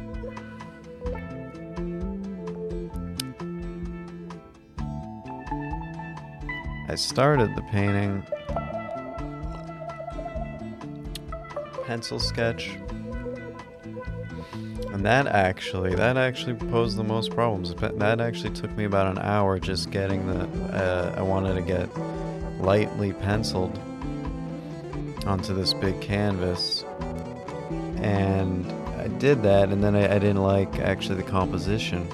I 6.90 6.96
started 6.96 7.56
the 7.56 7.62
painting 7.70 8.24
pencil 11.86 12.18
sketch. 12.18 12.80
And 14.92 15.06
that 15.06 15.28
actually, 15.28 15.94
that 15.94 16.18
actually 16.18 16.56
posed 16.56 16.98
the 16.98 17.04
most 17.04 17.30
problems. 17.30 17.76
That 17.76 18.20
actually 18.20 18.56
took 18.56 18.72
me 18.72 18.86
about 18.86 19.06
an 19.06 19.20
hour 19.20 19.60
just 19.60 19.92
getting 19.92 20.26
the. 20.26 20.48
Uh, 20.74 21.14
I 21.16 21.22
wanted 21.22 21.54
to 21.54 21.62
get 21.62 21.90
lightly 22.66 23.14
penciled 23.14 23.80
onto 25.28 25.54
this 25.54 25.74
big 25.74 26.02
canvas, 26.02 26.84
and 27.98 28.66
I 29.00 29.08
did 29.20 29.44
that, 29.44 29.70
and 29.70 29.84
then 29.84 29.96
I, 29.96 30.16
I 30.16 30.20
didn't 30.20 30.42
like 30.42 30.80
actually 30.80 31.18
the 31.18 31.30
composition. 31.30 32.08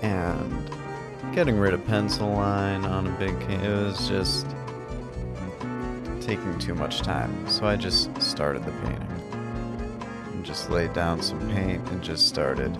And 0.00 0.70
getting 1.34 1.58
rid 1.58 1.74
of 1.74 1.84
pencil 1.86 2.28
line 2.28 2.84
on 2.84 3.08
a 3.08 3.18
big 3.18 3.38
can- 3.40 3.60
it 3.60 3.68
was 3.68 4.08
just 4.08 4.46
taking 6.20 6.56
too 6.60 6.74
much 6.74 7.02
time. 7.02 7.48
So 7.48 7.66
I 7.66 7.74
just 7.74 8.10
started 8.22 8.64
the 8.64 8.72
painting 8.72 9.08
and 10.32 10.44
just 10.44 10.70
laid 10.70 10.92
down 10.92 11.20
some 11.20 11.40
paint 11.50 11.86
and 11.90 12.00
just 12.00 12.28
started 12.28 12.72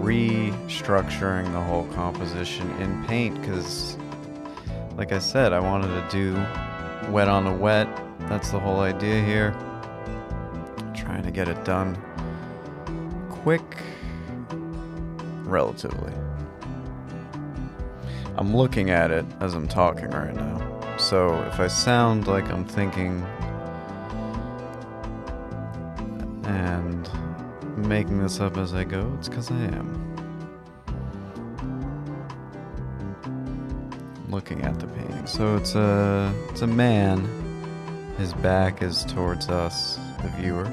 restructuring 0.00 1.52
the 1.52 1.60
whole 1.60 1.84
composition 1.88 2.70
in 2.80 3.04
paint 3.04 3.38
because 3.40 3.98
like 5.00 5.12
I 5.12 5.18
said, 5.18 5.54
I 5.54 5.60
wanted 5.60 5.86
to 5.86 6.06
do 6.10 6.34
wet 7.10 7.26
on 7.26 7.46
a 7.46 7.56
wet. 7.56 7.88
That's 8.28 8.50
the 8.50 8.60
whole 8.60 8.80
idea 8.80 9.24
here. 9.24 9.52
Trying 10.94 11.22
to 11.22 11.30
get 11.30 11.48
it 11.48 11.64
done 11.64 11.96
quick, 13.30 13.62
relatively. 15.44 16.12
I'm 18.36 18.54
looking 18.54 18.90
at 18.90 19.10
it 19.10 19.24
as 19.40 19.54
I'm 19.54 19.66
talking 19.66 20.10
right 20.10 20.34
now. 20.34 20.96
So 20.98 21.34
if 21.44 21.58
I 21.60 21.66
sound 21.68 22.26
like 22.26 22.50
I'm 22.50 22.66
thinking 22.66 23.24
and 26.44 27.08
making 27.88 28.22
this 28.22 28.38
up 28.38 28.58
as 28.58 28.74
I 28.74 28.84
go, 28.84 29.10
it's 29.18 29.30
because 29.30 29.50
I 29.50 29.62
am. 29.62 30.09
Looking 34.50 34.64
at 34.64 34.80
the 34.80 34.88
painting. 34.88 35.26
So 35.26 35.56
it's 35.56 35.76
a 35.76 36.34
it's 36.48 36.62
a 36.62 36.66
man. 36.66 37.24
His 38.18 38.32
back 38.34 38.82
is 38.82 39.04
towards 39.04 39.48
us, 39.48 39.96
the 40.22 40.28
viewer. 40.40 40.68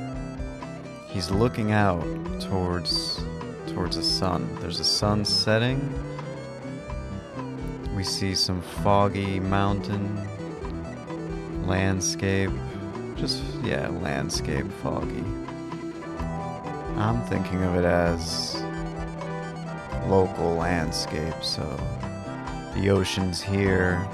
He's 1.09 1.29
looking 1.29 1.73
out 1.73 2.01
towards 2.39 3.21
towards 3.67 3.95
the 3.95 4.01
sun. 4.01 4.49
There's 4.61 4.79
a 4.79 4.83
sun 4.83 5.23
setting. 5.25 5.93
We 7.95 8.03
see 8.03 8.33
some 8.33 8.63
foggy 8.83 9.39
mountain 9.39 10.17
landscape. 11.67 12.49
Just 13.15 13.43
yeah, 13.63 13.89
landscape 13.89 14.65
foggy. 14.81 15.23
I'm 16.97 17.21
thinking 17.27 17.61
of 17.61 17.75
it 17.75 17.85
as 17.85 18.59
local 20.07 20.55
landscape, 20.55 21.43
so 21.43 21.63
the 22.79 22.89
ocean's 22.89 23.41
here. 23.41 24.07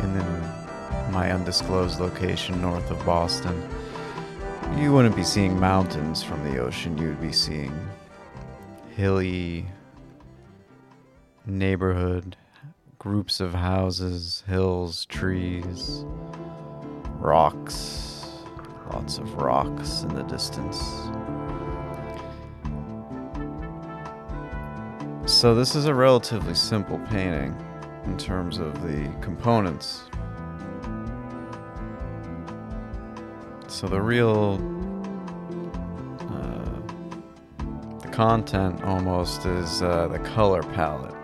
And 0.00 0.14
then 0.14 1.12
my 1.12 1.32
undisclosed 1.32 2.00
location 2.00 2.60
north 2.60 2.90
of 2.90 3.04
Boston. 3.04 3.62
You 4.76 4.92
wouldn't 4.92 5.16
be 5.16 5.24
seeing 5.24 5.58
mountains 5.58 6.22
from 6.22 6.44
the 6.44 6.58
ocean, 6.58 6.96
you 6.98 7.08
would 7.08 7.20
be 7.20 7.32
seeing 7.32 7.74
hilly 8.94 9.66
neighborhood, 11.46 12.36
groups 12.98 13.40
of 13.40 13.54
houses, 13.54 14.44
hills, 14.46 15.06
trees, 15.06 16.04
rocks 17.18 18.18
Lots 18.92 19.18
of 19.18 19.34
rocks 19.34 20.02
in 20.02 20.14
the 20.14 20.22
distance. 20.22 20.78
So, 25.28 25.54
this 25.54 25.76
is 25.76 25.84
a 25.84 25.94
relatively 25.94 26.54
simple 26.54 26.98
painting 27.10 27.54
in 28.06 28.16
terms 28.16 28.56
of 28.56 28.80
the 28.80 29.14
components. 29.20 30.04
So, 33.66 33.88
the 33.88 34.00
real. 34.00 34.54
Uh, 36.18 36.80
the 38.00 38.08
content 38.08 38.82
almost 38.84 39.44
is 39.44 39.82
uh, 39.82 40.08
the 40.08 40.18
color 40.20 40.62
palette. 40.62 41.14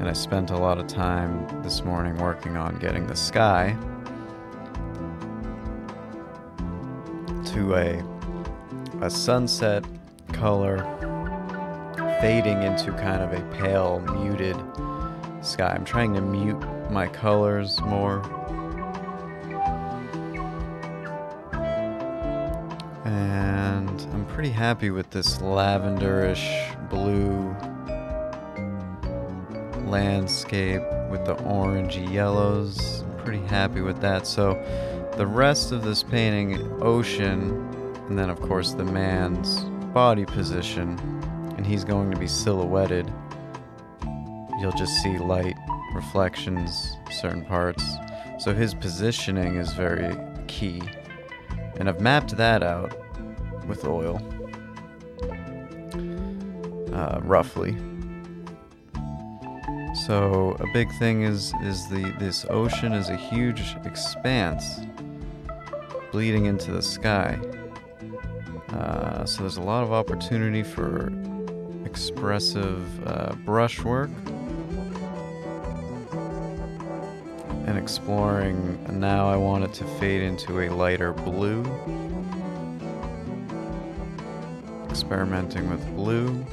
And 0.00 0.08
I 0.08 0.12
spent 0.12 0.50
a 0.50 0.56
lot 0.56 0.78
of 0.78 0.88
time 0.88 1.46
this 1.62 1.84
morning 1.84 2.16
working 2.16 2.56
on 2.56 2.80
getting 2.80 3.06
the 3.06 3.16
sky 3.16 3.76
to 7.44 7.76
a 7.76 8.04
a 9.02 9.08
sunset 9.08 9.84
color 10.32 11.13
fading 12.24 12.62
into 12.62 12.90
kind 12.92 13.20
of 13.20 13.34
a 13.34 13.42
pale 13.54 14.00
muted 14.14 14.56
sky. 15.42 15.74
I'm 15.74 15.84
trying 15.84 16.14
to 16.14 16.22
mute 16.22 16.58
my 16.90 17.06
colors 17.06 17.78
more. 17.82 18.22
And 23.04 24.00
I'm 24.14 24.24
pretty 24.30 24.48
happy 24.48 24.88
with 24.88 25.10
this 25.10 25.36
lavenderish 25.36 26.48
blue 26.88 27.54
landscape 29.86 30.80
with 31.10 31.26
the 31.26 31.34
orangey 31.44 32.10
yellows. 32.10 33.02
I'm 33.02 33.18
pretty 33.18 33.44
happy 33.48 33.82
with 33.82 34.00
that. 34.00 34.26
So 34.26 34.54
the 35.18 35.26
rest 35.26 35.72
of 35.72 35.84
this 35.84 36.02
painting, 36.02 36.82
ocean, 36.82 37.68
and 38.08 38.18
then 38.18 38.30
of 38.30 38.40
course 38.40 38.72
the 38.72 38.84
man's 38.84 39.60
body 39.92 40.24
position, 40.24 40.98
and 41.56 41.66
he's 41.66 41.84
going 41.84 42.10
to 42.10 42.18
be 42.18 42.26
silhouetted. 42.26 43.12
You'll 44.60 44.72
just 44.72 45.02
see 45.02 45.18
light 45.18 45.56
reflections, 45.94 46.96
certain 47.10 47.44
parts. 47.44 47.84
So 48.38 48.54
his 48.54 48.74
positioning 48.74 49.56
is 49.56 49.72
very 49.72 50.16
key. 50.46 50.82
And 51.76 51.88
I've 51.88 52.00
mapped 52.00 52.36
that 52.36 52.62
out 52.62 52.96
with 53.66 53.84
oil, 53.84 54.20
uh, 56.92 57.20
roughly. 57.22 57.76
So 59.94 60.56
a 60.60 60.66
big 60.72 60.92
thing 60.98 61.22
is 61.22 61.54
is 61.62 61.88
the 61.88 62.14
this 62.18 62.44
ocean 62.50 62.92
is 62.92 63.08
a 63.08 63.16
huge 63.16 63.76
expanse 63.84 64.80
bleeding 66.10 66.46
into 66.46 66.72
the 66.72 66.82
sky. 66.82 67.38
Uh, 68.68 69.24
so 69.24 69.42
there's 69.42 69.56
a 69.56 69.62
lot 69.62 69.84
of 69.84 69.92
opportunity 69.92 70.62
for 70.62 71.10
expressive 71.94 73.06
uh, 73.06 73.36
brushwork 73.44 74.10
and 77.66 77.78
exploring. 77.78 78.84
Now 78.90 79.28
I 79.28 79.36
want 79.36 79.62
it 79.62 79.72
to 79.74 79.84
fade 80.00 80.20
into 80.20 80.62
a 80.62 80.70
lighter 80.70 81.12
blue. 81.12 81.62
Experimenting 84.90 85.70
with 85.70 85.86
blue 85.94 86.44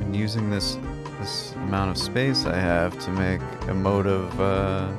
and 0.00 0.16
using 0.16 0.48
this 0.48 0.78
this 1.20 1.52
amount 1.66 1.90
of 1.90 1.98
space 1.98 2.46
I 2.46 2.56
have 2.56 2.98
to 3.00 3.10
make 3.10 3.42
emotive 3.68 4.40
uh, 4.40 4.90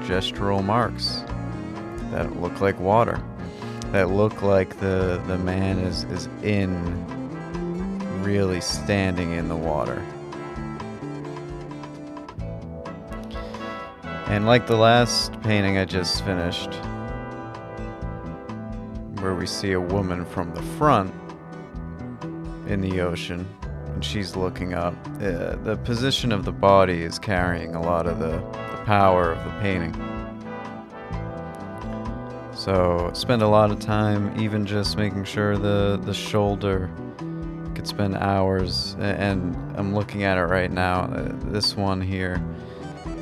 gestural 0.00 0.62
marks 0.62 1.24
that 2.10 2.38
look 2.38 2.60
like 2.60 2.78
water, 2.78 3.18
that 3.94 4.10
look 4.10 4.42
like 4.42 4.80
the 4.80 5.22
the 5.28 5.38
man 5.38 5.78
is 5.78 6.02
is 6.10 6.28
in, 6.42 6.74
really 8.24 8.60
standing 8.60 9.30
in 9.30 9.48
the 9.48 9.54
water. 9.54 10.04
And 14.26 14.46
like 14.46 14.66
the 14.66 14.74
last 14.74 15.40
painting 15.42 15.78
I 15.78 15.84
just 15.84 16.24
finished, 16.24 16.74
where 19.20 19.36
we 19.36 19.46
see 19.46 19.70
a 19.70 19.80
woman 19.80 20.24
from 20.24 20.52
the 20.54 20.62
front 20.76 21.14
in 22.66 22.80
the 22.80 23.00
ocean, 23.00 23.46
and 23.62 24.04
she's 24.04 24.34
looking 24.34 24.74
up, 24.74 24.94
uh, 25.22 25.54
the 25.62 25.78
position 25.84 26.32
of 26.32 26.44
the 26.44 26.50
body 26.50 27.02
is 27.02 27.20
carrying 27.20 27.76
a 27.76 27.80
lot 27.80 28.08
of 28.08 28.18
the, 28.18 28.38
the 28.72 28.82
power 28.86 29.34
of 29.34 29.44
the 29.44 29.60
painting. 29.60 30.13
So 32.64 33.10
spend 33.12 33.42
a 33.42 33.46
lot 33.46 33.70
of 33.70 33.78
time 33.78 34.40
even 34.40 34.64
just 34.64 34.96
making 34.96 35.24
sure 35.24 35.58
the 35.58 36.00
the 36.02 36.14
shoulder 36.14 36.90
could 37.74 37.86
spend 37.86 38.16
hours 38.16 38.96
and 39.00 39.54
I'm 39.76 39.94
looking 39.94 40.22
at 40.22 40.38
it 40.38 40.44
right 40.44 40.70
now. 40.70 41.02
Uh, 41.02 41.30
this 41.50 41.76
one 41.76 42.00
here 42.00 42.42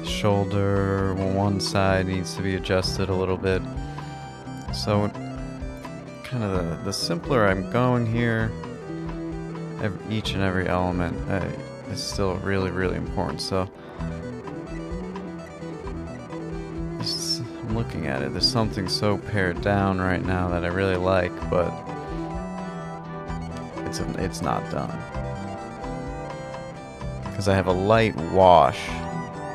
shoulder 0.04 1.14
one 1.14 1.58
side 1.58 2.06
needs 2.06 2.36
to 2.36 2.42
be 2.42 2.54
adjusted 2.54 3.08
a 3.08 3.14
little 3.16 3.36
bit. 3.36 3.62
So 4.72 5.08
kind 6.22 6.44
of 6.44 6.52
the, 6.52 6.84
the 6.84 6.92
simpler 6.92 7.48
I'm 7.48 7.68
going 7.72 8.06
here 8.06 8.48
every, 9.82 10.16
each 10.16 10.34
and 10.34 10.42
every 10.44 10.68
element 10.68 11.18
uh, 11.28 11.48
is 11.90 12.00
still 12.00 12.36
really 12.36 12.70
really 12.70 12.96
important. 12.96 13.40
So 13.40 13.68
looking 17.82 18.06
at 18.06 18.22
it. 18.22 18.30
There's 18.30 18.48
something 18.48 18.88
so 18.88 19.18
pared 19.18 19.60
down 19.60 20.00
right 20.00 20.24
now 20.24 20.48
that 20.50 20.64
I 20.64 20.68
really 20.68 20.94
like, 20.94 21.32
but 21.50 21.72
it's 23.86 23.98
it's 23.98 24.40
not 24.40 24.62
done. 24.70 24.96
Because 27.24 27.48
I 27.48 27.56
have 27.56 27.66
a 27.66 27.72
light 27.72 28.14
wash 28.30 28.78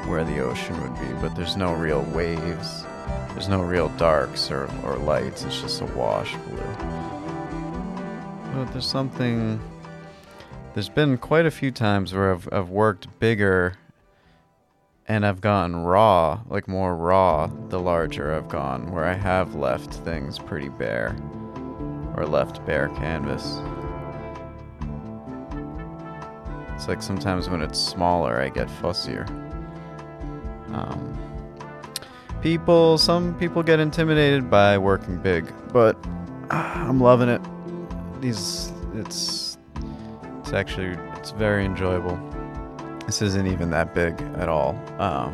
where 0.07 0.25
the 0.25 0.39
ocean 0.39 0.75
would 0.81 0.99
be, 0.99 1.13
but 1.21 1.37
there's 1.37 1.55
no 1.55 1.73
real 1.73 2.01
waves. 2.13 2.83
There's 3.29 3.47
no 3.47 3.61
real 3.61 3.87
darks 3.95 4.51
or, 4.51 4.69
or 4.83 4.97
lights. 4.97 5.45
It's 5.45 5.61
just 5.61 5.79
a 5.79 5.85
wash 5.85 6.35
blue. 6.47 6.75
But 8.53 8.65
there's 8.73 8.85
something. 8.85 9.57
There's 10.73 10.89
been 10.89 11.17
quite 11.17 11.45
a 11.45 11.51
few 11.51 11.71
times 11.71 12.13
where 12.13 12.33
I've, 12.33 12.49
I've 12.51 12.69
worked 12.69 13.07
bigger 13.19 13.77
and 15.07 15.25
I've 15.25 15.39
gotten 15.39 15.77
raw, 15.77 16.41
like 16.49 16.67
more 16.67 16.95
raw, 16.95 17.47
the 17.69 17.79
larger 17.79 18.35
I've 18.35 18.49
gone, 18.49 18.91
where 18.91 19.05
I 19.05 19.13
have 19.13 19.55
left 19.55 19.93
things 19.93 20.37
pretty 20.37 20.67
bare, 20.67 21.15
or 22.15 22.25
left 22.25 22.65
bare 22.65 22.89
canvas. 22.89 23.61
It's 26.75 26.89
like 26.89 27.01
sometimes 27.01 27.49
when 27.49 27.61
it's 27.61 27.79
smaller, 27.79 28.39
I 28.41 28.49
get 28.49 28.67
fussier. 28.67 29.27
Um, 30.73 31.17
people, 32.41 32.97
some 32.97 33.33
people 33.39 33.63
get 33.63 33.79
intimidated 33.79 34.49
by 34.49 34.77
working 34.77 35.17
big, 35.17 35.51
but 35.71 35.95
uh, 36.51 36.73
I'm 36.75 36.99
loving 36.99 37.29
it. 37.29 37.41
These, 38.19 38.73
it's, 38.93 39.57
it's 40.39 40.51
actually, 40.51 40.97
it's 41.15 41.31
very 41.31 41.63
enjoyable. 41.63 42.19
This 43.07 43.21
isn't 43.21 43.47
even 43.47 43.69
that 43.69 43.95
big 43.95 44.21
at 44.35 44.49
all. 44.49 44.77
Um, 44.99 45.33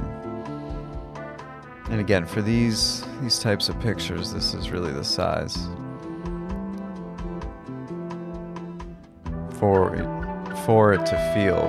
and 1.90 2.00
again, 2.00 2.26
for 2.26 2.42
these 2.42 3.04
these 3.20 3.40
types 3.40 3.68
of 3.68 3.80
pictures, 3.80 4.32
this 4.32 4.54
is 4.54 4.70
really 4.70 4.92
the 4.92 5.04
size. 5.04 5.58
For 9.54 9.96
it, 9.96 10.58
for 10.66 10.94
it 10.94 11.04
to 11.08 11.32
feel, 11.34 11.66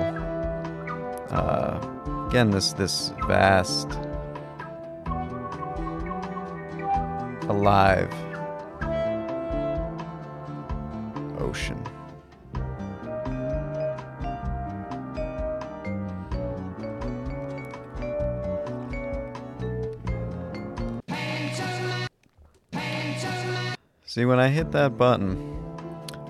uh, 1.31 2.27
again, 2.27 2.51
this 2.51 2.73
this 2.73 3.11
vast, 3.27 3.89
alive 7.49 8.13
ocean. 11.39 11.83
See, 24.15 24.23
when 24.23 24.39
I 24.39 24.47
hit 24.47 24.71
that 24.71 24.97
button, 24.97 25.61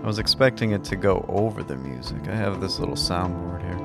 I 0.01 0.07
was 0.07 0.17
expecting 0.17 0.71
it 0.71 0.83
to 0.85 0.95
go 0.95 1.23
over 1.29 1.61
the 1.61 1.75
music. 1.75 2.17
I 2.27 2.33
have 2.33 2.59
this 2.59 2.79
little 2.79 2.95
soundboard 2.95 3.61
here. 3.61 3.77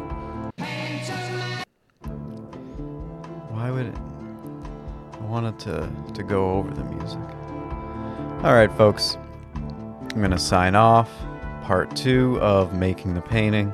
Why 3.50 3.70
would 3.70 3.84
it? 3.84 3.94
I 5.12 5.24
wanted 5.26 5.58
to, 5.58 5.92
to 6.14 6.22
go 6.22 6.48
over 6.52 6.70
the 6.70 6.82
music. 6.84 7.20
Alright, 8.42 8.72
folks. 8.78 9.18
I'm 9.54 10.08
going 10.14 10.30
to 10.30 10.38
sign 10.38 10.74
off. 10.74 11.10
Part 11.64 11.94
two 11.94 12.40
of 12.40 12.72
making 12.72 13.12
the 13.12 13.20
painting. 13.20 13.70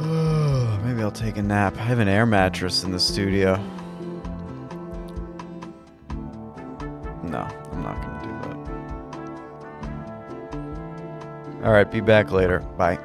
Maybe 0.86 1.02
I'll 1.02 1.10
take 1.10 1.36
a 1.36 1.42
nap. 1.42 1.76
I 1.76 1.82
have 1.82 1.98
an 1.98 2.08
air 2.08 2.24
mattress 2.24 2.82
in 2.82 2.92
the 2.92 2.98
studio. 2.98 3.62
All 11.70 11.76
right, 11.76 11.88
be 11.88 12.00
back 12.00 12.32
later. 12.32 12.58
Bye. 12.76 12.98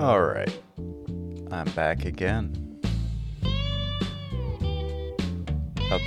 All 0.00 0.20
right. 0.20 0.50
I'm 1.52 1.70
back 1.76 2.04
again. 2.04 2.65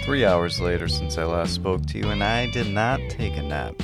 Three 0.10 0.26
hours 0.26 0.60
later 0.60 0.88
since 0.88 1.20
I 1.20 1.24
last 1.24 1.54
spoke 1.54 1.86
to 1.86 2.00
you, 2.00 2.10
and 2.10 2.24
I 2.24 2.50
did 2.50 2.66
not 2.74 3.00
take 3.10 3.38
a 3.38 3.44
nap. 3.44 3.76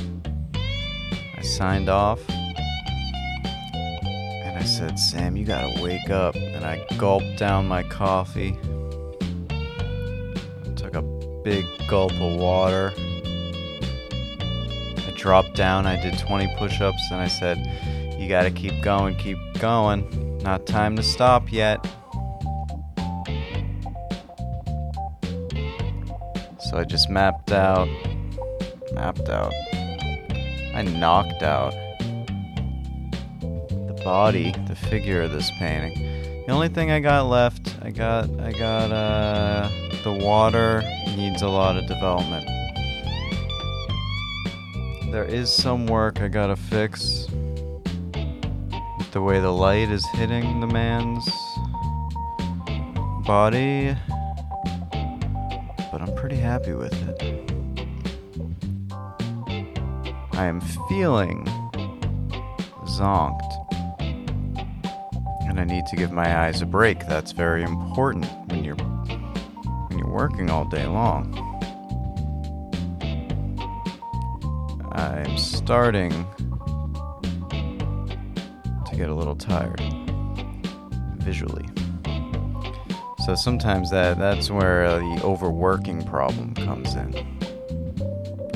I 1.38 1.42
signed 1.42 1.88
off, 1.88 2.20
and 3.76 4.58
I 4.58 4.64
said, 4.64 4.98
Sam, 4.98 5.38
you 5.38 5.46
gotta 5.46 5.80
wake 5.84 6.10
up. 6.10 6.36
And 6.36 6.66
I 6.66 6.84
gulped 6.98 7.38
down 7.38 7.68
my 7.68 7.84
coffee, 7.84 8.58
I 9.52 10.74
took 10.76 10.96
a 10.96 11.04
big 11.44 11.64
gulp 11.88 12.14
of 12.14 12.40
water. 12.40 12.92
I 14.98 15.14
dropped 15.16 15.54
down, 15.54 15.86
I 15.86 16.02
did 16.02 16.18
20 16.18 16.56
push 16.58 16.82
ups, 16.82 17.04
and 17.12 17.22
I 17.22 17.28
said, 17.28 17.60
You 18.18 18.28
gotta 18.28 18.50
keep 18.50 18.82
going, 18.82 19.16
keep 19.18 19.38
going. 19.60 20.40
Not 20.40 20.66
time 20.66 20.96
to 20.96 21.04
stop 21.04 21.52
yet. 21.52 21.86
So 26.76 26.82
I 26.82 26.84
just 26.84 27.10
mapped 27.10 27.54
out, 27.54 27.88
mapped 28.92 29.30
out. 29.30 29.54
I 30.74 30.82
knocked 30.82 31.42
out 31.42 31.72
the 33.40 34.02
body, 34.04 34.54
the 34.68 34.76
figure 34.76 35.22
of 35.22 35.32
this 35.32 35.50
painting. 35.52 36.44
The 36.46 36.52
only 36.52 36.68
thing 36.68 36.92
I 36.92 37.00
got 37.00 37.30
left, 37.30 37.74
I 37.82 37.92
got, 37.92 38.30
I 38.42 38.52
got, 38.52 38.92
uh, 38.92 39.70
the 40.04 40.12
water 40.22 40.84
needs 41.16 41.44
a 41.44 41.48
lot 41.48 41.78
of 41.78 41.88
development. 41.88 42.46
There 45.14 45.24
is 45.24 45.54
some 45.54 45.88
work 45.88 46.20
I 46.20 46.28
gotta 46.28 46.58
fix 46.58 47.26
the 49.14 49.22
way 49.22 49.40
the 49.40 49.54
light 49.54 49.90
is 49.92 50.06
hitting 50.16 50.60
the 50.60 50.68
man's 50.68 51.26
body, 53.26 53.96
happy 56.46 56.74
with 56.74 56.94
it. 56.94 57.52
I 60.34 60.46
am 60.46 60.62
feeling 60.88 61.44
zonked. 62.86 63.42
And 65.50 65.60
I 65.60 65.64
need 65.64 65.88
to 65.88 65.96
give 65.96 66.12
my 66.12 66.46
eyes 66.46 66.62
a 66.62 66.68
break. 66.68 67.08
That's 67.08 67.32
very 67.32 67.64
important 67.64 68.28
when 68.52 68.64
you're 68.64 68.76
when 68.76 69.98
you're 69.98 70.08
working 70.08 70.52
all 70.52 70.66
day 70.66 70.86
long. 70.86 71.34
I'm 74.92 75.38
starting 75.40 76.12
to 78.86 78.96
get 78.96 79.10
a 79.10 79.16
little 79.16 79.36
tired 79.36 79.82
visually. 81.18 81.66
So 83.26 83.34
sometimes 83.34 83.90
that 83.90 84.20
that's 84.20 84.52
where 84.52 85.00
the 85.00 85.20
overworking 85.24 86.06
problem 86.06 86.54
comes 86.54 86.94
in. 86.94 87.12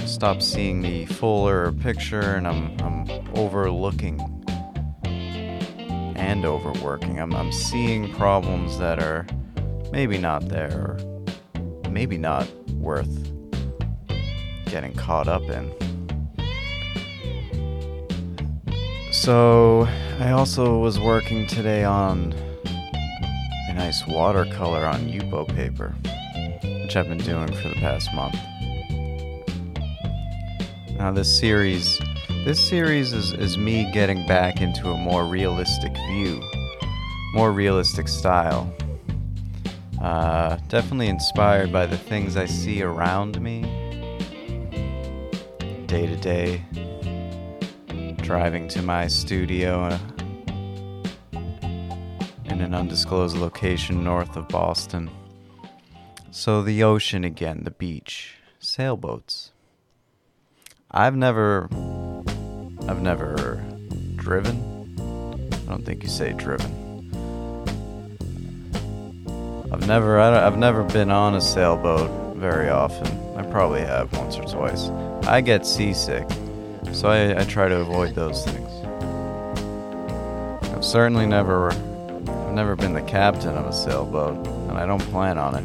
Stop 0.06 0.44
seeing 0.44 0.84
the 0.84 1.08
fuller 1.08 1.72
picture, 1.72 2.36
and 2.36 2.48
I'm 2.48 2.80
I'm 2.80 3.10
overlooking 3.36 4.22
and 5.04 6.46
overworking. 6.46 7.20
I'm 7.20 7.34
I'm 7.34 7.52
seeing 7.52 8.14
problems 8.14 8.78
that 8.78 9.02
are 9.02 9.26
maybe 9.92 10.20
not 10.20 10.50
there, 10.50 11.00
or 11.56 11.90
maybe 11.90 12.20
not 12.20 12.48
worth 12.74 13.10
getting 14.66 14.94
caught 14.94 15.28
up 15.28 15.50
in. 15.50 15.74
So 19.12 19.88
I 20.20 20.30
also 20.30 20.78
was 20.78 21.00
working 21.00 21.48
today 21.48 21.84
on 21.84 22.36
nice 23.80 24.06
watercolor 24.06 24.86
on 24.86 25.08
Yupo 25.08 25.48
paper, 25.56 25.96
which 26.82 26.98
I've 26.98 27.08
been 27.08 27.18
doing 27.18 27.48
for 27.48 27.70
the 27.70 27.76
past 27.76 28.14
month. 28.14 28.36
Now 30.98 31.14
this 31.14 31.40
series, 31.40 31.98
this 32.44 32.60
series 32.60 33.14
is, 33.14 33.32
is 33.32 33.58
me 33.58 33.90
getting 33.94 34.28
back 34.28 34.60
into 34.60 34.90
a 34.90 34.98
more 34.98 35.24
realistic 35.24 35.94
view, 36.10 36.42
more 37.34 37.54
realistic 37.54 38.10
style. 38.10 38.70
Uh, 40.02 40.58
definitely 40.68 41.08
inspired 41.08 41.72
by 41.72 41.86
the 41.86 41.98
things 41.98 42.36
I 42.36 42.48
see 42.48 42.84
around 42.84 43.40
me, 43.40 43.62
day 45.88 46.06
to 46.06 46.18
day 46.18 46.66
driving 48.18 48.68
to 48.68 48.82
my 48.82 49.08
studio 49.08 49.86
uh, 49.86 49.98
in 52.60 52.66
an 52.66 52.74
undisclosed 52.74 53.38
location 53.38 54.04
north 54.04 54.36
of 54.36 54.48
Boston. 54.50 55.10
So, 56.32 56.62
the 56.62 56.84
ocean 56.84 57.24
again, 57.24 57.62
the 57.64 57.72
beach, 57.72 58.36
sailboats. 58.60 59.52
I've 60.92 61.16
never. 61.16 61.70
I've 62.88 63.02
never 63.02 63.64
driven. 64.16 64.96
I 65.52 65.72
don't 65.72 65.86
think 65.86 66.04
you 66.04 66.10
say 66.10 66.34
driven. 66.34 66.76
I've 69.72 69.88
never 69.88 70.20
I 70.20 70.34
have 70.34 70.58
never 70.58 70.84
been 70.84 71.12
on 71.12 71.36
a 71.36 71.42
sailboat 71.42 72.36
very 72.36 72.70
often. 72.70 73.08
I 73.38 73.44
probably 73.44 73.82
have 73.82 74.12
once 74.18 74.38
or 74.38 74.44
twice. 74.44 74.90
I 75.28 75.42
get 75.42 75.66
seasick 75.66 76.28
so 76.94 77.10
I, 77.10 77.42
I 77.42 77.44
try 77.46 77.68
to 77.68 77.78
avoid 77.78 78.16
those 78.16 78.46
things. 78.46 78.70
I've 80.74 80.84
certainly 80.84 81.26
never, 81.26 81.72
I've 82.50 82.56
never 82.56 82.76
been 82.76 82.94
the 82.94 83.04
captain 83.04 83.56
of 83.56 83.68
a 83.68 83.72
sailboat, 83.72 84.36
and 84.70 84.72
I 84.72 84.88
don't 84.88 85.04
plan 85.12 85.38
on 85.38 85.54
it. 85.54 85.64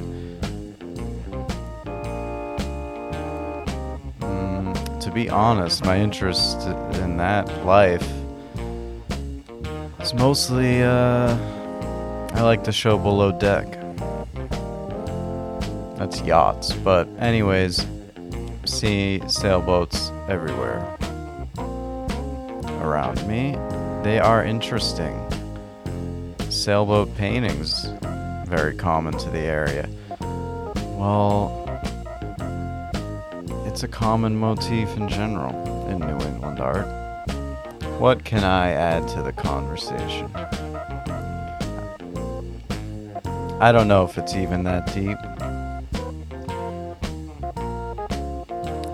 Mm, 4.21 5.01
to 5.01 5.11
be 5.11 5.31
honest, 5.31 5.83
my 5.87 5.99
interest 5.99 6.61
in 7.01 7.17
that 7.17 7.49
life 7.65 8.07
is 9.99 10.13
mostly, 10.13 10.83
uh, 10.83 11.35
I 12.35 12.43
like 12.43 12.65
the 12.65 12.73
show 12.73 12.99
Below 12.99 13.33
Deck. 13.33 13.79
That's 15.97 16.21
yachts. 16.21 16.75
But, 16.75 17.09
anyways, 17.19 17.87
see 18.67 19.23
sailboats 19.27 20.13
everywhere 20.29 20.81
around 22.83 23.27
me. 23.27 23.57
They 24.03 24.19
are 24.19 24.45
interesting. 24.45 25.19
Sailboat 26.65 27.15
paintings, 27.17 27.85
very 28.47 28.75
common 28.75 29.13
to 29.19 29.29
the 29.29 29.39
area. 29.39 29.87
Well, 30.97 31.63
it's 33.67 33.83
a 33.83 33.89
common 33.89 34.35
motif 34.35 34.97
in 34.97 35.07
general 35.11 35.53
in 35.89 35.99
New 35.99 36.19
England 36.25 36.61
art. 36.61 36.87
What 38.01 38.25
can 38.25 38.45
I 38.45 38.71
add 38.71 39.07
to 39.09 39.21
the 39.21 39.33
conversation? 39.33 40.31
I 43.61 43.71
don't 43.71 43.87
know 43.87 44.05
if 44.05 44.17
it's 44.17 44.35
even 44.35 44.65
that 44.65 44.87
deep. 44.95 45.19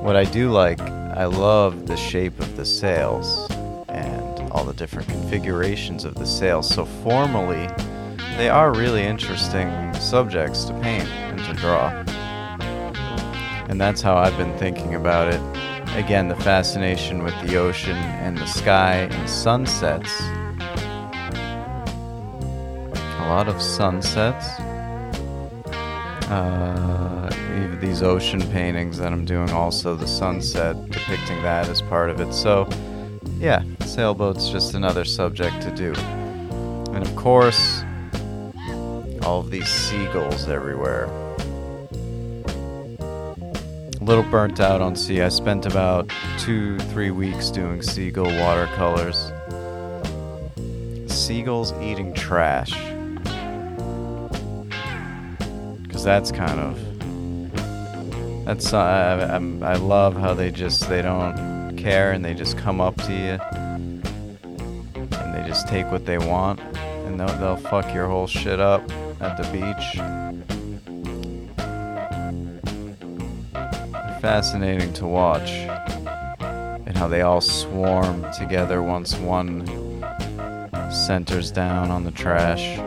What 0.02 0.16
I 0.16 0.24
do 0.24 0.50
like, 0.50 0.80
I 0.80 1.26
love 1.26 1.86
the 1.86 1.96
shape 1.96 2.40
of 2.40 2.56
the 2.56 2.66
sails 2.66 3.48
the 4.70 4.76
different 4.76 5.08
configurations 5.08 6.04
of 6.04 6.14
the 6.14 6.24
sails. 6.24 6.72
So, 6.72 6.84
formally, 6.84 7.68
they 8.36 8.48
are 8.48 8.72
really 8.72 9.02
interesting 9.02 9.68
subjects 9.94 10.64
to 10.66 10.72
paint 10.74 11.08
and 11.08 11.40
to 11.40 11.52
draw. 11.54 11.88
And 13.68 13.80
that's 13.80 14.00
how 14.00 14.16
I've 14.16 14.36
been 14.38 14.56
thinking 14.58 14.94
about 14.94 15.26
it. 15.26 15.40
Again, 15.96 16.28
the 16.28 16.36
fascination 16.36 17.24
with 17.24 17.34
the 17.42 17.56
ocean 17.56 17.96
and 17.96 18.38
the 18.38 18.46
sky 18.46 19.08
and 19.10 19.28
sunsets. 19.28 20.20
A 23.18 23.26
lot 23.28 23.48
of 23.48 23.60
sunsets. 23.60 24.46
Uh, 26.30 27.28
these 27.80 28.04
ocean 28.04 28.40
paintings 28.52 28.98
that 28.98 29.12
I'm 29.12 29.24
doing, 29.24 29.50
also 29.50 29.96
the 29.96 30.06
sunset, 30.06 30.76
depicting 30.90 31.42
that 31.42 31.68
as 31.68 31.82
part 31.82 32.08
of 32.08 32.20
it. 32.20 32.32
So, 32.32 32.68
yeah, 33.40 33.64
sailboat's 33.86 34.50
just 34.50 34.74
another 34.74 35.04
subject 35.04 35.62
to 35.62 35.74
do. 35.74 35.94
And 36.92 36.98
of 36.98 37.16
course, 37.16 37.82
all 39.22 39.40
of 39.40 39.50
these 39.50 39.66
seagulls 39.66 40.46
everywhere. 40.46 41.06
A 43.00 44.04
little 44.04 44.24
burnt 44.24 44.60
out 44.60 44.82
on 44.82 44.94
sea. 44.94 45.22
I 45.22 45.30
spent 45.30 45.64
about 45.64 46.12
two, 46.38 46.78
three 46.90 47.10
weeks 47.10 47.50
doing 47.50 47.80
seagull 47.80 48.26
watercolors. 48.26 49.32
Seagulls 51.06 51.72
eating 51.80 52.12
trash 52.12 52.72
because 56.00 56.04
that's 56.04 56.30
kind 56.30 56.60
of 56.60 58.44
that's 58.44 58.72
I, 58.72 59.34
I'm, 59.34 59.62
I 59.62 59.74
love 59.74 60.16
how 60.16 60.34
they 60.34 60.50
just 60.50 60.88
they 60.88 61.02
don't 61.02 61.49
care 61.80 62.12
and 62.12 62.24
they 62.24 62.34
just 62.34 62.58
come 62.58 62.80
up 62.80 62.96
to 62.96 63.12
you 63.12 63.38
and 64.94 65.34
they 65.34 65.42
just 65.46 65.66
take 65.66 65.90
what 65.90 66.04
they 66.04 66.18
want 66.18 66.60
and 67.06 67.18
they'll, 67.18 67.38
they'll 67.38 67.56
fuck 67.56 67.92
your 67.94 68.06
whole 68.06 68.26
shit 68.26 68.60
up 68.60 68.82
at 69.20 69.36
the 69.36 69.44
beach. 69.50 69.96
Fascinating 74.20 74.92
to 74.92 75.06
watch 75.06 75.50
and 76.86 76.96
how 76.96 77.08
they 77.08 77.22
all 77.22 77.40
swarm 77.40 78.30
together 78.32 78.82
once 78.82 79.16
one 79.16 79.66
centers 80.90 81.50
down 81.50 81.90
on 81.90 82.04
the 82.04 82.10
trash. 82.10 82.78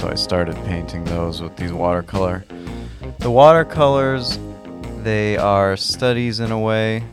so 0.00 0.08
I 0.08 0.14
started 0.14 0.54
painting 0.64 1.04
those 1.04 1.42
with 1.42 1.56
these 1.56 1.74
watercolor. 1.74 2.46
The 3.20 3.30
watercolors, 3.30 4.38
they 5.02 5.36
are 5.36 5.76
studies 5.76 6.40
in 6.40 6.50
a 6.50 6.58
way 6.58 7.04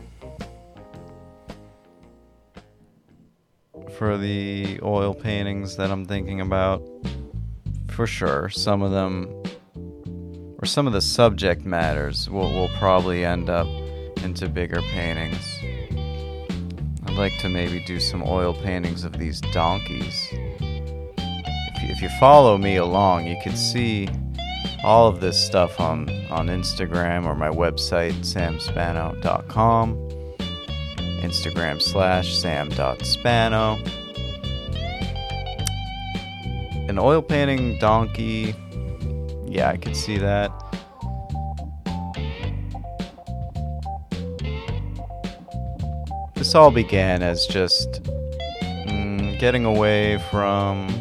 for 3.96 4.16
the 4.16 4.80
oil 4.82 5.14
paintings 5.14 5.76
that 5.76 5.90
I'm 5.90 6.04
thinking 6.04 6.40
about. 6.40 6.82
For 7.90 8.06
sure, 8.06 8.48
some 8.48 8.82
of 8.82 8.90
them, 8.90 9.28
or 10.58 10.66
some 10.66 10.86
of 10.86 10.92
the 10.92 11.00
subject 11.00 11.64
matters, 11.64 12.28
will, 12.30 12.52
will 12.52 12.70
probably 12.78 13.24
end 13.24 13.50
up 13.50 13.66
into 14.24 14.48
bigger 14.48 14.82
paintings. 14.82 15.58
I'd 17.06 17.16
like 17.16 17.38
to 17.38 17.48
maybe 17.48 17.84
do 17.84 18.00
some 18.00 18.22
oil 18.26 18.54
paintings 18.54 19.04
of 19.04 19.18
these 19.18 19.40
donkeys 19.52 20.28
if 21.98 22.02
you 22.02 22.08
follow 22.20 22.56
me 22.56 22.76
along, 22.76 23.26
you 23.26 23.36
can 23.42 23.56
see 23.56 24.08
all 24.88 25.06
of 25.06 25.20
this 25.20 25.38
stuff 25.38 25.78
on, 25.80 26.08
on 26.30 26.46
Instagram 26.46 27.26
or 27.26 27.34
my 27.34 27.50
website, 27.50 28.14
samspano.com, 28.24 29.94
Instagram 31.20 31.82
slash 31.82 32.34
sam.spano. 32.34 33.76
An 36.88 36.98
oil 36.98 37.20
painting 37.20 37.78
donkey, 37.78 38.54
yeah, 39.44 39.68
I 39.68 39.76
could 39.76 39.94
see 39.94 40.16
that. 40.16 40.50
This 46.34 46.54
all 46.54 46.70
began 46.70 47.22
as 47.22 47.46
just 47.46 48.02
mm, 48.86 49.38
getting 49.38 49.66
away 49.66 50.16
from 50.30 50.97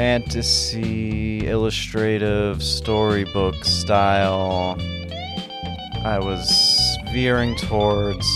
fantasy 0.00 1.46
illustrative 1.46 2.62
storybook 2.62 3.54
style 3.62 4.74
I 6.06 6.18
was 6.18 6.96
veering 7.12 7.54
towards 7.54 8.26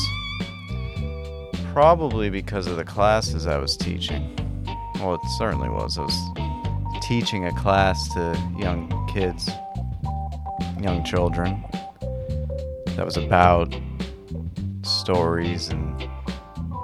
probably 1.72 2.28
because 2.28 2.66
of 2.66 2.76
the 2.76 2.84
classes 2.84 3.46
I 3.46 3.56
was 3.56 3.78
teaching. 3.78 4.36
Well, 4.96 5.14
it 5.14 5.20
certainly 5.38 5.70
was. 5.70 5.96
I 5.96 6.02
was 6.02 6.98
teaching 7.00 7.46
a 7.46 7.52
class 7.52 8.12
to 8.12 8.38
young 8.58 8.90
kids, 9.14 9.48
young 10.82 11.02
children, 11.02 11.64
that 12.88 13.06
was 13.06 13.16
about 13.16 13.74
stories 14.82 15.70
and 15.70 16.06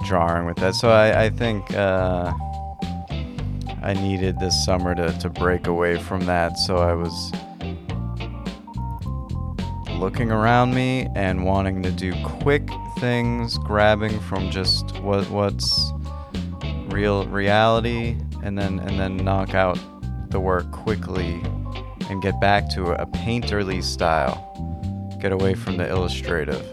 drawing 0.07 0.47
with 0.47 0.57
that. 0.57 0.75
So 0.75 0.89
I, 0.89 1.25
I 1.25 1.29
think. 1.29 1.71
Uh, 1.75 2.33
I 3.83 3.95
needed 3.95 4.39
this 4.39 4.65
summer 4.65 4.95
to, 4.95 5.19
to 5.21 5.31
break 5.31 5.67
away 5.67 5.99
from 5.99 6.27
that. 6.27 6.59
So 6.59 6.77
I 6.77 6.93
was 6.93 7.33
looking 9.99 10.31
around 10.31 10.75
me 10.75 11.09
and 11.15 11.45
wanting 11.45 11.83
to 11.83 11.91
do 11.91 12.13
quick 12.25 12.69
things, 12.99 13.57
grabbing 13.59 14.21
from 14.21 14.51
just 14.51 14.99
what 15.01 15.29
what's 15.31 15.93
real 16.89 17.27
reality 17.27 18.17
and 18.43 18.59
then 18.59 18.79
and 18.81 18.99
then 18.99 19.17
knock 19.17 19.55
out 19.55 19.79
the 20.31 20.41
work 20.41 20.71
quickly 20.73 21.41
and 22.09 22.23
get 22.23 22.41
back 22.41 22.69
to 22.71 22.93
a 22.93 23.07
painterly 23.07 23.83
style. 23.83 24.47
Get 25.21 25.33
away 25.33 25.55
from 25.55 25.77
the 25.77 25.89
illustrative. 25.89 26.65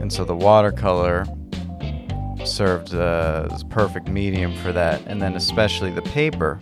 And 0.00 0.12
so 0.12 0.24
the 0.24 0.36
watercolor 0.36 1.26
served 2.46 2.94
uh, 2.94 3.48
as 3.52 3.64
perfect 3.64 4.08
medium 4.08 4.54
for 4.56 4.72
that. 4.72 5.00
And 5.06 5.20
then 5.20 5.34
especially 5.36 5.90
the 5.90 6.02
paper. 6.02 6.58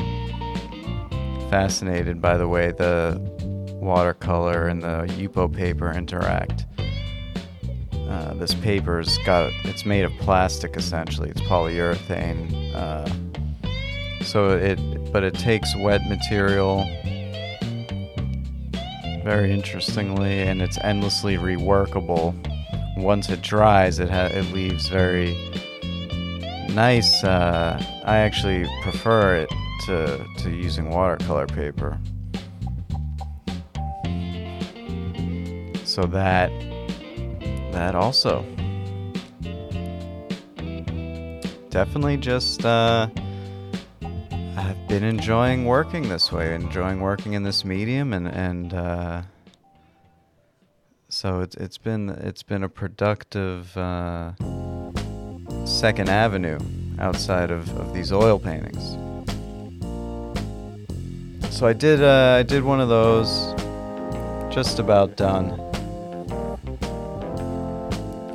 Fascinated 1.50 2.20
by 2.20 2.36
the 2.36 2.48
way 2.48 2.72
the 2.72 3.20
watercolor 3.80 4.68
and 4.68 4.82
the 4.82 5.06
Yupo 5.18 5.52
paper 5.52 5.92
interact. 5.92 6.66
Uh, 8.08 8.34
this 8.34 8.54
paper's 8.54 9.18
got 9.18 9.52
it's 9.64 9.84
made 9.84 10.04
of 10.04 10.12
plastic 10.18 10.76
essentially. 10.76 11.30
It's 11.30 11.40
polyurethane. 11.42 12.74
Uh, 12.74 13.08
so 14.22 14.50
it 14.50 14.78
but 15.12 15.24
it 15.24 15.34
takes 15.34 15.74
wet 15.76 16.00
material 16.08 16.84
very 19.24 19.52
interestingly 19.52 20.40
and 20.40 20.62
it's 20.62 20.78
endlessly 20.78 21.36
reworkable 21.36 22.34
once 22.96 23.28
it 23.28 23.42
dries 23.42 23.98
it 23.98 24.10
ha- 24.10 24.30
it 24.32 24.44
leaves 24.52 24.88
very 24.88 25.36
nice. 26.74 27.22
Uh, 27.24 27.82
I 28.04 28.18
actually 28.18 28.68
prefer 28.82 29.36
it 29.36 29.50
to, 29.86 30.26
to 30.38 30.50
using 30.50 30.90
watercolor 30.90 31.46
paper. 31.46 31.98
So 35.84 36.04
that 36.04 36.50
that 37.72 37.94
also 37.94 38.44
definitely 41.72 42.18
just 42.18 42.64
uh, 42.64 43.08
I've 44.56 44.88
been 44.88 45.02
enjoying 45.02 45.64
working 45.64 46.08
this 46.08 46.30
way, 46.30 46.54
enjoying 46.54 47.00
working 47.00 47.32
in 47.32 47.42
this 47.42 47.64
medium, 47.64 48.12
and 48.12 48.28
and 48.28 48.74
uh, 48.74 49.22
so 51.08 51.40
it's 51.40 51.56
it's 51.56 51.78
been 51.78 52.10
it's 52.10 52.42
been 52.42 52.62
a 52.62 52.68
productive. 52.68 53.76
Uh, 53.76 54.32
Second 55.64 56.08
Avenue, 56.08 56.58
outside 56.98 57.50
of, 57.50 57.68
of 57.78 57.92
these 57.92 58.12
oil 58.12 58.38
paintings. 58.38 58.96
So 61.50 61.66
I 61.66 61.72
did 61.72 62.02
uh, 62.02 62.36
I 62.38 62.42
did 62.42 62.64
one 62.64 62.80
of 62.80 62.88
those, 62.88 63.54
just 64.52 64.78
about 64.78 65.16
done, 65.16 65.50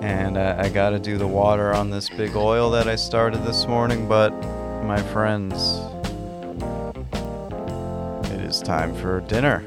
and 0.01 0.37
uh, 0.37 0.55
I 0.59 0.69
got 0.69 0.91
to 0.91 0.99
do 0.99 1.17
the 1.17 1.27
water 1.27 1.73
on 1.73 1.89
this 1.89 2.09
big 2.09 2.35
oil 2.35 2.69
that 2.71 2.87
I 2.87 2.95
started 2.95 3.43
this 3.43 3.67
morning. 3.67 4.07
But 4.07 4.31
my 4.83 5.01
friends, 5.01 5.79
it 8.31 8.41
is 8.41 8.61
time 8.61 8.95
for 8.95 9.21
dinner. 9.21 9.63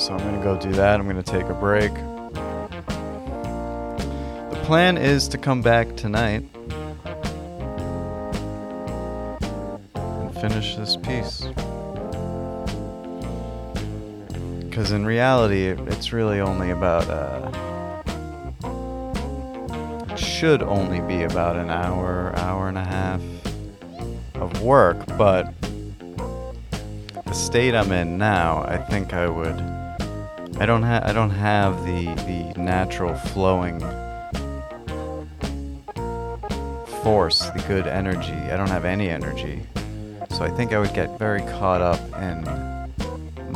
So 0.00 0.12
I'm 0.12 0.18
gonna 0.18 0.42
go 0.42 0.58
do 0.58 0.72
that. 0.72 0.98
I'm 0.98 1.06
gonna 1.06 1.22
take 1.22 1.46
a 1.46 1.54
break. 1.54 1.92
Plan 4.64 4.96
is 4.96 5.28
to 5.28 5.36
come 5.36 5.60
back 5.60 5.94
tonight 5.94 6.42
and 9.94 10.34
finish 10.40 10.74
this 10.76 10.96
piece. 10.96 11.42
Because 14.60 14.90
in 14.92 15.04
reality, 15.04 15.66
it's 15.66 16.14
really 16.14 16.40
only 16.40 16.70
about, 16.70 17.06
uh, 17.10 17.50
it 20.10 20.18
should 20.18 20.62
only 20.62 21.02
be 21.02 21.24
about 21.24 21.56
an 21.56 21.68
hour, 21.68 22.34
hour 22.36 22.70
and 22.70 22.78
a 22.78 22.84
half 22.84 23.20
of 24.36 24.62
work, 24.62 24.96
but 25.18 25.52
the 27.26 27.34
state 27.34 27.74
I'm 27.74 27.92
in 27.92 28.16
now, 28.16 28.62
I 28.62 28.78
think 28.78 29.12
I 29.12 29.28
would. 29.28 29.60
I 30.58 30.64
don't 30.64 30.84
have 30.84 31.04
I 31.04 31.12
don't 31.12 31.28
have 31.30 31.84
the 31.84 32.06
the 32.24 32.58
natural 32.58 33.14
flowing 33.14 33.82
force, 37.04 37.40
the 37.50 37.62
good 37.68 37.86
energy. 37.86 38.32
I 38.32 38.56
don't 38.56 38.70
have 38.70 38.86
any 38.86 39.10
energy. 39.10 39.62
So 40.30 40.42
I 40.42 40.48
think 40.48 40.72
I 40.72 40.78
would 40.78 40.94
get 40.94 41.18
very 41.18 41.42
caught 41.42 41.82
up 41.82 42.00
in 42.20 42.42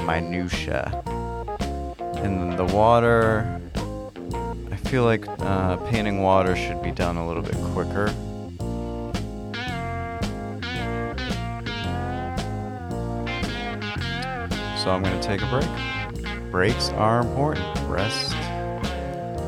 minutia. 0.07 1.03
And 2.17 2.59
the 2.59 2.67
water 2.67 3.59
I 4.71 4.77
feel 4.91 5.05
like 5.05 5.27
uh, 5.27 5.79
painting 5.89 6.23
water 6.23 6.55
should 6.57 6.83
be 6.83 6.91
done 6.91 7.17
a 7.17 7.27
little 7.27 7.43
bit 7.43 7.57
quicker. 7.73 8.09
So 14.77 14.91
I'm 14.91 15.03
going 15.03 15.19
to 15.19 15.27
take 15.27 15.41
a 15.41 15.47
break. 15.47 16.51
Breaks 16.51 16.91
are 16.91 17.21
important. 17.21 17.67
Rest, 17.89 18.35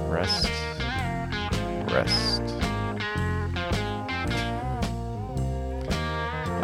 rest, 0.08 0.48
rest. 0.48 0.59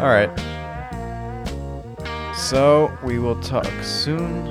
All 0.07 0.13
right. 0.13 0.31
So 2.33 2.89
we 3.03 3.19
will 3.19 3.37
talk 3.41 3.67
soon. 3.83 4.47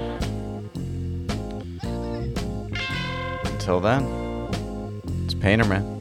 Until 3.46 3.80
then, 3.80 4.04
it's 5.24 5.32
Painter 5.32 5.64
Man. 5.64 5.95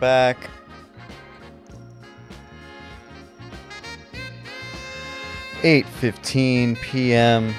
Back. 0.00 0.50
Eight 5.62 5.86
fifteen 5.86 6.76
p.m. 6.76 7.54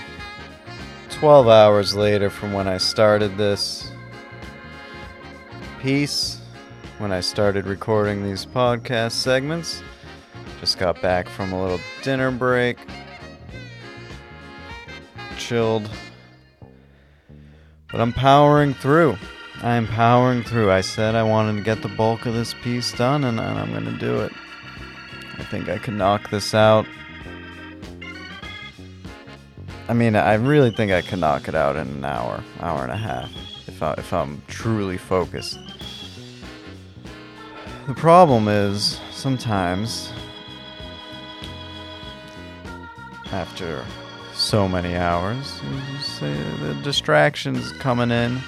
Twelve 1.09 1.47
hours 1.47 1.95
later 1.95 2.29
from 2.29 2.53
when 2.53 2.67
I 2.67 2.77
started 2.77 3.37
this 3.37 3.91
piece, 5.81 6.39
when 6.99 7.11
I 7.11 7.21
started 7.21 7.65
recording 7.65 8.23
these 8.23 8.45
podcast 8.45 9.13
segments. 9.13 9.81
Just 10.59 10.77
got 10.77 11.01
back 11.01 11.27
from 11.27 11.53
a 11.53 11.61
little 11.61 11.79
dinner 12.03 12.29
break. 12.29 12.77
Chilled. 15.37 15.89
But 17.91 17.99
I'm 17.99 18.13
powering 18.13 18.75
through. 18.75 19.17
I'm 19.63 19.87
powering 19.87 20.43
through. 20.43 20.71
I 20.71 20.81
said 20.81 21.15
I 21.15 21.23
wanted 21.23 21.57
to 21.57 21.63
get 21.63 21.81
the 21.81 21.89
bulk 21.89 22.27
of 22.27 22.35
this 22.35 22.53
piece 22.53 22.91
done, 22.91 23.23
and, 23.23 23.39
I'm 23.41 23.85
to 23.85 23.91
do 23.97 24.19
it. 24.19 24.31
I 25.39 25.43
think 25.43 25.67
I 25.67 25.79
can 25.79 25.97
knock 25.97 26.29
this 26.29 26.53
out. 26.53 26.85
I 29.89 29.93
mean, 29.93 30.15
I 30.15 30.35
really 30.35 30.69
think 30.69 30.91
I 30.91 31.01
can 31.01 31.21
knock 31.21 31.47
it 31.47 31.55
out 31.55 31.75
in 31.75 31.87
an 31.87 32.05
hour, 32.05 32.43
hour 32.59 32.83
and 32.83 32.91
a 32.91 32.97
half, 32.97 33.31
if, 33.67 33.81
I, 33.81 33.93
if 33.97 34.13
I'm 34.13 34.41
truly 34.47 34.97
focused. 34.97 35.57
The 37.87 37.95
problem 37.95 38.47
is, 38.47 38.99
sometimes, 39.11 40.11
after 43.31 43.83
so 44.33 44.67
many 44.67 44.95
hours, 44.95 45.59
the 46.19 46.79
distractions 46.83 47.71
coming 47.73 48.11
in 48.11 48.39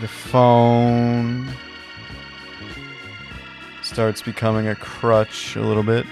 the 0.00 0.08
phone 0.08 1.48
starts 3.82 4.22
becoming 4.22 4.68
a 4.68 4.74
crutch 4.74 5.56
a 5.56 5.60
little 5.60 5.82
bit, 5.82 6.06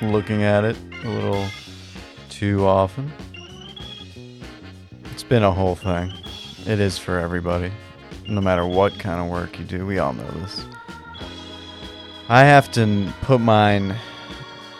looking 0.00 0.42
at 0.42 0.64
it 0.64 0.76
a 1.04 1.08
little 1.08 1.46
too 2.28 2.66
often. 2.66 3.12
It's 5.12 5.22
been 5.22 5.42
a 5.42 5.52
whole 5.52 5.76
thing. 5.76 6.12
It 6.66 6.80
is 6.80 6.98
for 6.98 7.18
everybody. 7.18 7.72
No 8.28 8.40
matter 8.40 8.66
what 8.66 8.98
kind 8.98 9.20
of 9.20 9.28
work 9.28 9.58
you 9.58 9.64
do, 9.64 9.86
we 9.86 9.98
all 9.98 10.12
know 10.12 10.30
this. 10.40 10.64
I 12.28 12.44
have 12.44 12.72
to 12.72 13.12
put 13.22 13.40
mine 13.40 13.94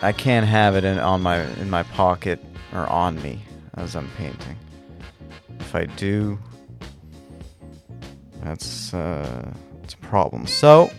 I 0.05 0.11
can't 0.11 0.45
have 0.45 0.75
it 0.75 0.83
in 0.83 0.99
on 0.99 1.21
my 1.21 1.41
in 1.59 1.69
my 1.69 1.81
pocket 1.81 2.39
or 2.73 2.85
on 2.87 3.19
me 3.23 3.41
as 3.75 3.95
I'm 3.95 4.07
painting. 4.17 4.55
If 5.59 5.73
I 5.73 5.85
do, 5.85 6.37
that's 8.45 8.93
uh, 8.93 9.51
it's 9.83 9.95
a 9.95 9.97
problem. 9.97 10.45
So 10.45 10.91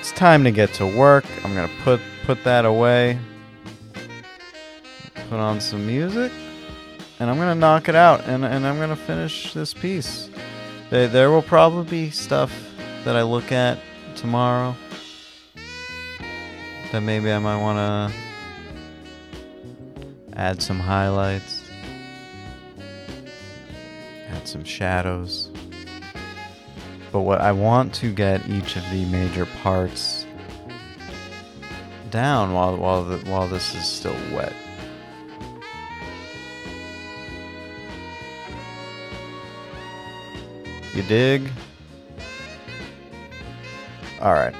it's 0.00 0.12
time 0.12 0.44
to 0.44 0.50
get 0.50 0.72
to 0.74 0.86
work. 0.86 1.24
I'm 1.44 1.54
gonna 1.54 1.70
put 1.84 2.00
put 2.24 2.42
that 2.44 2.64
away. 2.64 3.18
Put 5.28 5.38
on 5.38 5.60
some 5.60 5.86
music, 5.86 6.32
and 7.20 7.28
I'm 7.28 7.36
gonna 7.36 7.54
knock 7.54 7.88
it 7.88 7.94
out, 7.94 8.22
and 8.26 8.44
and 8.44 8.66
I'm 8.66 8.78
gonna 8.78 8.96
finish 8.96 9.52
this 9.52 9.74
piece. 9.74 10.30
There, 10.90 11.06
there 11.06 11.30
will 11.30 11.42
probably 11.42 11.84
be 11.84 12.10
stuff 12.10 12.50
that 13.04 13.14
I 13.14 13.22
look 13.22 13.52
at 13.52 13.78
tomorrow 14.16 14.74
that 16.92 17.02
maybe 17.02 17.30
I 17.30 17.38
might 17.38 17.60
want 17.60 18.12
to 18.12 18.18
add 20.38 20.62
some 20.62 20.80
highlights 20.80 21.57
some 24.48 24.64
shadows. 24.64 25.50
But 27.12 27.20
what 27.20 27.40
I 27.40 27.52
want 27.52 27.94
to 27.94 28.12
get 28.12 28.48
each 28.48 28.76
of 28.76 28.82
the 28.90 29.04
major 29.06 29.46
parts 29.62 30.26
down 32.10 32.52
while 32.52 32.76
while 32.76 33.04
the, 33.04 33.18
while 33.30 33.46
this 33.46 33.74
is 33.74 33.86
still 33.86 34.16
wet. 34.32 34.52
You 40.94 41.02
dig? 41.04 41.48
All 44.20 44.32
right. 44.32 44.54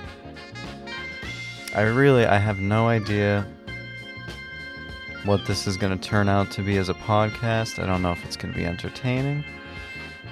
I 1.75 1.83
really 1.83 2.27
I 2.27 2.39
have 2.39 2.59
no 2.59 2.89
idea 2.89 3.47
what 5.25 5.47
this 5.47 5.67
is 5.67 5.77
going 5.77 5.99
to 5.99 6.09
turn 6.09 6.29
out 6.29 6.51
to 6.53 6.63
be 6.63 6.77
as 6.77 6.89
a 6.89 6.95
podcast. 6.95 7.83
I 7.83 7.87
don't 7.87 8.03
know 8.03 8.13
if 8.13 8.25
it's 8.25 8.37
going 8.37 8.53
to 8.55 8.59
be 8.59 8.65
entertaining. 8.65 9.45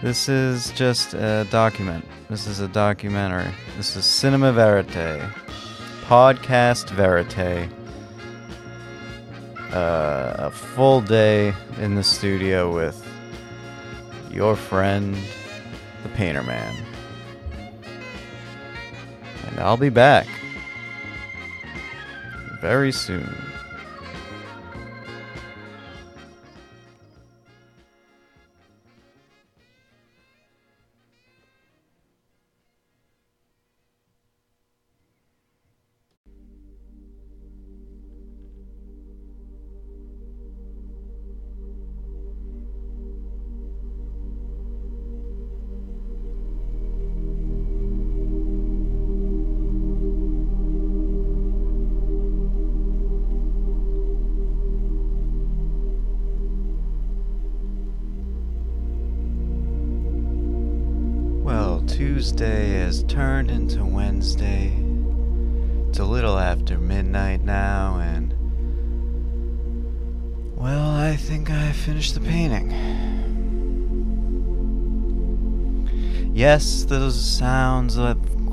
This 0.02 0.28
is 0.28 0.72
just 0.72 1.14
a 1.14 1.46
document. 1.50 2.04
This 2.28 2.46
is 2.46 2.60
a 2.60 2.68
documentary. 2.68 3.50
This 3.78 3.96
is 3.96 4.04
Cinema 4.04 4.52
Verite. 4.52 5.32
Podcast 6.02 6.90
Verite. 6.90 7.70
Uh, 9.72 10.34
a 10.38 10.50
full 10.50 11.00
day 11.00 11.54
in 11.78 11.94
the 11.94 12.02
studio 12.02 12.72
with 12.72 13.02
your 14.30 14.54
friend, 14.54 15.16
the 16.02 16.10
Painter 16.10 16.42
Man. 16.42 16.76
And 19.46 19.60
I'll 19.60 19.78
be 19.78 19.88
back 19.88 20.26
very 22.60 22.92
soon. 22.92 23.45
Tuesday 62.06 62.74
has 62.74 63.02
turned 63.02 63.50
into 63.50 63.84
Wednesday. 63.84 64.72
It's 65.88 65.98
a 65.98 66.04
little 66.04 66.38
after 66.38 66.78
midnight 66.78 67.42
now, 67.42 67.98
and. 67.98 68.32
Well, 70.54 70.88
I 70.88 71.16
think 71.16 71.50
I 71.50 71.72
finished 71.72 72.14
the 72.14 72.20
painting. 72.20 72.70
Yes, 76.32 76.84
those 76.84 77.20
sounds 77.20 77.98
of 77.98 78.45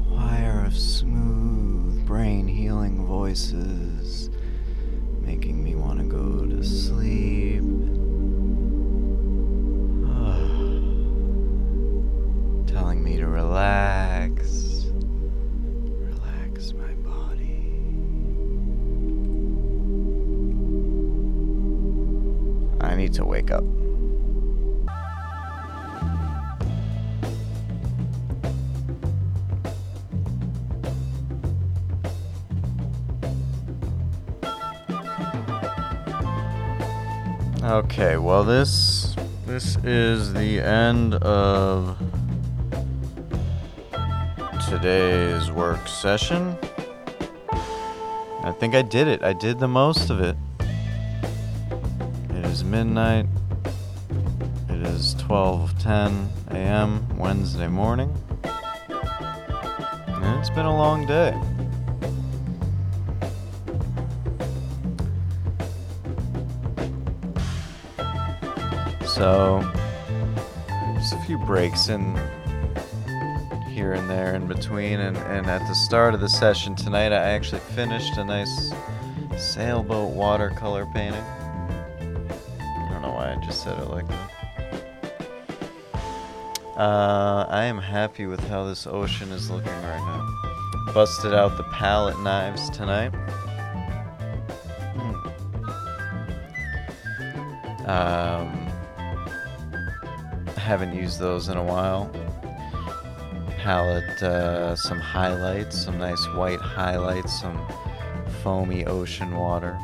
Okay, 37.64 38.18
well 38.18 38.44
this 38.44 39.16
this 39.46 39.78
is 39.86 40.34
the 40.34 40.60
end 40.60 41.16
of 41.16 41.98
today's 44.70 45.50
work 45.50 45.88
session. 45.88 46.58
I 48.44 48.52
think 48.60 48.76
I 48.76 48.82
did 48.82 49.08
it. 49.08 49.24
I 49.24 49.32
did 49.32 49.60
the 49.60 49.70
most 49.70 50.10
of 50.10 50.20
it. 50.20 50.36
It 52.32 52.46
is 52.48 52.66
midnight. 52.66 53.28
It 54.68 54.86
is 54.86 55.16
12:10 55.16 56.28
a.m. 56.52 57.18
Wednesday 57.18 57.70
morning. 57.70 58.14
And 60.08 60.38
it's 60.38 60.50
been 60.50 60.66
a 60.66 60.78
long 60.78 61.06
day. 61.06 61.34
So, 69.16 69.62
just 70.96 71.14
a 71.14 71.20
few 71.28 71.38
breaks 71.38 71.90
in 71.90 72.16
here 73.70 73.94
and 73.94 74.10
there 74.10 74.34
in 74.34 74.48
between. 74.48 75.00
And, 75.00 75.16
and 75.18 75.46
at 75.46 75.60
the 75.68 75.76
start 75.76 76.16
of 76.16 76.20
the 76.20 76.28
session 76.28 76.76
tonight, 76.76 77.12
I 77.12 77.18
actually 77.18 77.62
finished 77.76 78.18
a 78.18 78.26
nice 78.26 78.74
sailboat 79.38 80.16
watercolor 80.16 80.88
painting. 80.96 81.22
I 81.22 82.88
don't 82.92 83.04
know 83.04 83.12
why 83.12 83.34
I 83.34 83.46
just 83.46 83.64
said 83.64 83.78
it 83.78 83.90
like 83.92 84.08
that. 84.08 84.32
Uh, 86.76 87.46
I 87.50 87.66
am 87.66 87.78
happy 87.78 88.26
with 88.26 88.40
how 88.48 88.66
this 88.66 88.88
ocean 88.88 89.32
is 89.32 89.52
looking 89.52 89.72
right 89.84 90.00
now. 90.00 90.92
Busted 90.92 91.36
out 91.36 91.56
the 91.58 91.66
palette 91.66 92.20
knives 92.22 92.68
tonight. 92.72 93.10
Hmm. 94.96 95.16
Um, 97.88 98.63
haven't 100.64 100.96
used 100.96 101.20
those 101.20 101.50
in 101.50 101.58
a 101.58 101.64
while. 101.64 102.10
Palette, 103.58 104.24
uh, 104.24 104.78
some 104.78 104.98
highlights, 104.98 105.84
some 105.84 105.98
nice 105.98 106.26
white 106.36 106.62
highlights, 106.62 107.42
some 107.42 107.68
foamy 108.42 108.86
ocean 108.86 109.36
water. 109.36 109.78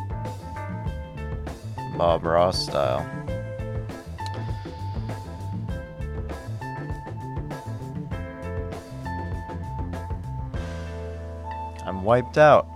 Bob 1.98 2.24
Ross 2.24 2.64
style. 2.66 3.06
I'm 11.86 12.06
wiped 12.06 12.38
out. 12.38 12.70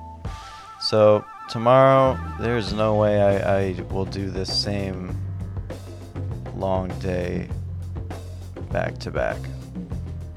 So, 0.81 1.23
tomorrow, 1.49 2.19
there's 2.41 2.73
no 2.73 2.95
way 2.95 3.21
I, 3.21 3.59
I 3.59 3.81
will 3.91 4.03
do 4.03 4.29
this 4.29 4.53
same 4.53 5.17
long 6.53 6.89
day 6.99 7.47
back 8.73 8.97
to 8.97 9.11
back. 9.11 9.37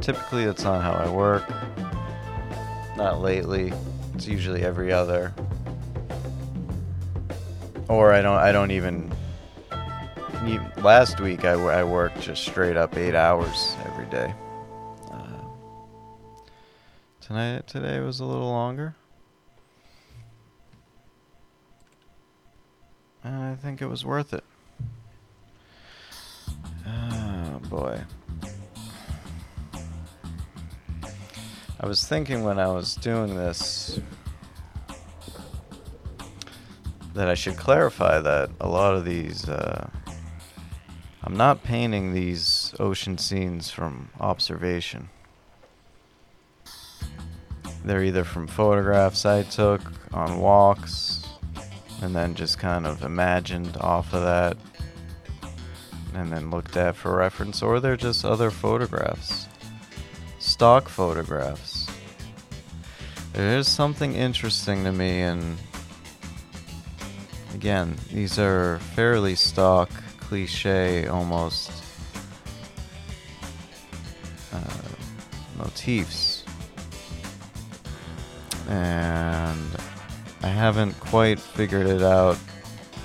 Typically, 0.02 0.44
that's 0.44 0.62
not 0.62 0.82
how 0.82 0.92
I 0.92 1.10
work. 1.10 1.42
Not 2.96 3.22
lately. 3.22 3.72
It's 4.14 4.28
usually 4.28 4.62
every 4.62 4.92
other. 4.92 5.32
Or 7.88 8.12
I 8.12 8.20
don't. 8.20 8.36
I 8.36 8.52
don't 8.52 8.70
even. 8.70 9.10
Last 10.76 11.18
week 11.18 11.44
I, 11.44 11.52
I 11.52 11.82
worked 11.82 12.20
just 12.20 12.44
straight 12.44 12.76
up 12.76 12.96
eight 12.96 13.14
hours 13.14 13.74
every 13.86 14.06
day. 14.06 14.32
Uh, 15.10 15.40
tonight 17.20 17.66
today 17.66 18.00
was 18.00 18.20
a 18.20 18.24
little 18.24 18.50
longer. 18.50 18.94
And 23.24 23.34
I 23.34 23.54
think 23.56 23.82
it 23.82 23.86
was 23.86 24.04
worth 24.04 24.32
it. 24.32 24.44
Oh 26.86 27.60
boy. 27.68 28.04
I 31.78 31.86
was 31.86 32.06
thinking 32.06 32.42
when 32.42 32.58
I 32.58 32.68
was 32.68 32.94
doing 32.94 33.36
this 33.36 34.00
that 37.12 37.28
I 37.28 37.34
should 37.34 37.58
clarify 37.58 38.18
that 38.18 38.50
a 38.60 38.68
lot 38.68 38.94
of 38.94 39.04
these, 39.04 39.46
uh, 39.46 39.90
I'm 41.22 41.36
not 41.36 41.62
painting 41.64 42.14
these 42.14 42.74
ocean 42.80 43.18
scenes 43.18 43.70
from 43.70 44.08
observation. 44.20 45.10
They're 47.84 48.04
either 48.04 48.24
from 48.24 48.46
photographs 48.46 49.26
I 49.26 49.42
took 49.42 49.82
on 50.14 50.40
walks 50.40 51.26
and 52.00 52.16
then 52.16 52.34
just 52.34 52.58
kind 52.58 52.86
of 52.86 53.02
imagined 53.02 53.76
off 53.76 54.14
of 54.14 54.22
that 54.22 54.56
and 56.14 56.32
then 56.32 56.50
looked 56.50 56.76
at 56.78 56.96
for 56.96 57.14
reference, 57.14 57.62
or 57.62 57.80
they're 57.80 57.98
just 57.98 58.24
other 58.24 58.50
photographs 58.50 59.45
stock 60.56 60.88
photographs. 60.88 61.86
There 63.34 63.58
is 63.58 63.68
something 63.68 64.14
interesting 64.14 64.84
to 64.84 64.90
me, 64.90 65.20
and 65.20 65.58
again, 67.52 67.94
these 68.10 68.38
are 68.38 68.78
fairly 68.94 69.34
stock, 69.34 69.90
cliche 70.18 71.08
almost 71.08 71.70
uh, 74.50 74.88
motifs. 75.58 76.42
And 78.70 79.76
I 80.42 80.48
haven't 80.48 80.98
quite 81.00 81.38
figured 81.38 81.86
it 81.86 82.00
out 82.00 82.38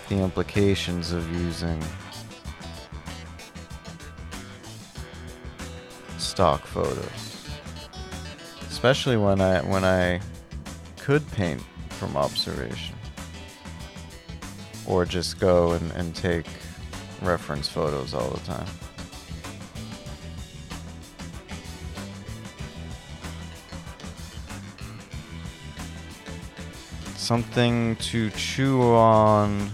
the 0.07 0.15
implications 0.15 1.11
of 1.11 1.29
using 1.33 1.83
stock 6.17 6.65
photos 6.65 7.30
especially 8.81 9.15
when 9.15 9.39
I 9.39 9.61
when 9.61 9.85
I 9.85 10.19
could 10.97 11.21
paint 11.33 11.61
from 11.89 12.17
observation 12.17 12.95
or 14.87 15.05
just 15.05 15.39
go 15.39 15.73
and, 15.73 15.91
and 15.91 16.15
take 16.15 16.47
reference 17.21 17.69
photos 17.69 18.15
all 18.15 18.31
the 18.31 18.39
time. 18.39 18.65
Something 27.15 27.97
to 27.97 28.31
chew 28.31 28.81
on, 28.81 29.69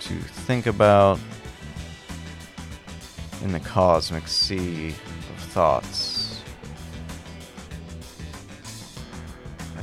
to 0.00 0.14
think 0.46 0.64
about 0.66 1.20
in 3.42 3.52
the 3.52 3.60
cosmic 3.60 4.26
sea 4.26 4.88
of 4.88 5.42
thoughts. 5.50 6.11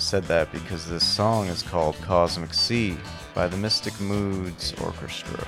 Said 0.09 0.23
that 0.23 0.51
because 0.51 0.89
this 0.89 1.05
song 1.05 1.45
is 1.49 1.61
called 1.61 1.95
Cosmic 2.01 2.51
Sea 2.51 2.97
by 3.35 3.45
the 3.45 3.55
Mystic 3.55 3.93
Moods 4.01 4.73
Orchestra. 4.81 5.47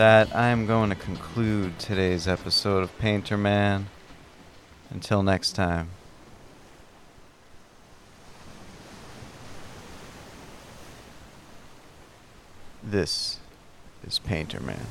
That, 0.00 0.34
I 0.34 0.46
am 0.46 0.64
going 0.64 0.88
to 0.88 0.96
conclude 0.96 1.78
today's 1.78 2.26
episode 2.26 2.82
of 2.82 2.98
Painter 2.98 3.36
Man. 3.36 3.90
Until 4.88 5.22
next 5.22 5.52
time. 5.52 5.90
This 12.82 13.40
is 14.02 14.18
Painter 14.18 14.60
Man. 14.60 14.86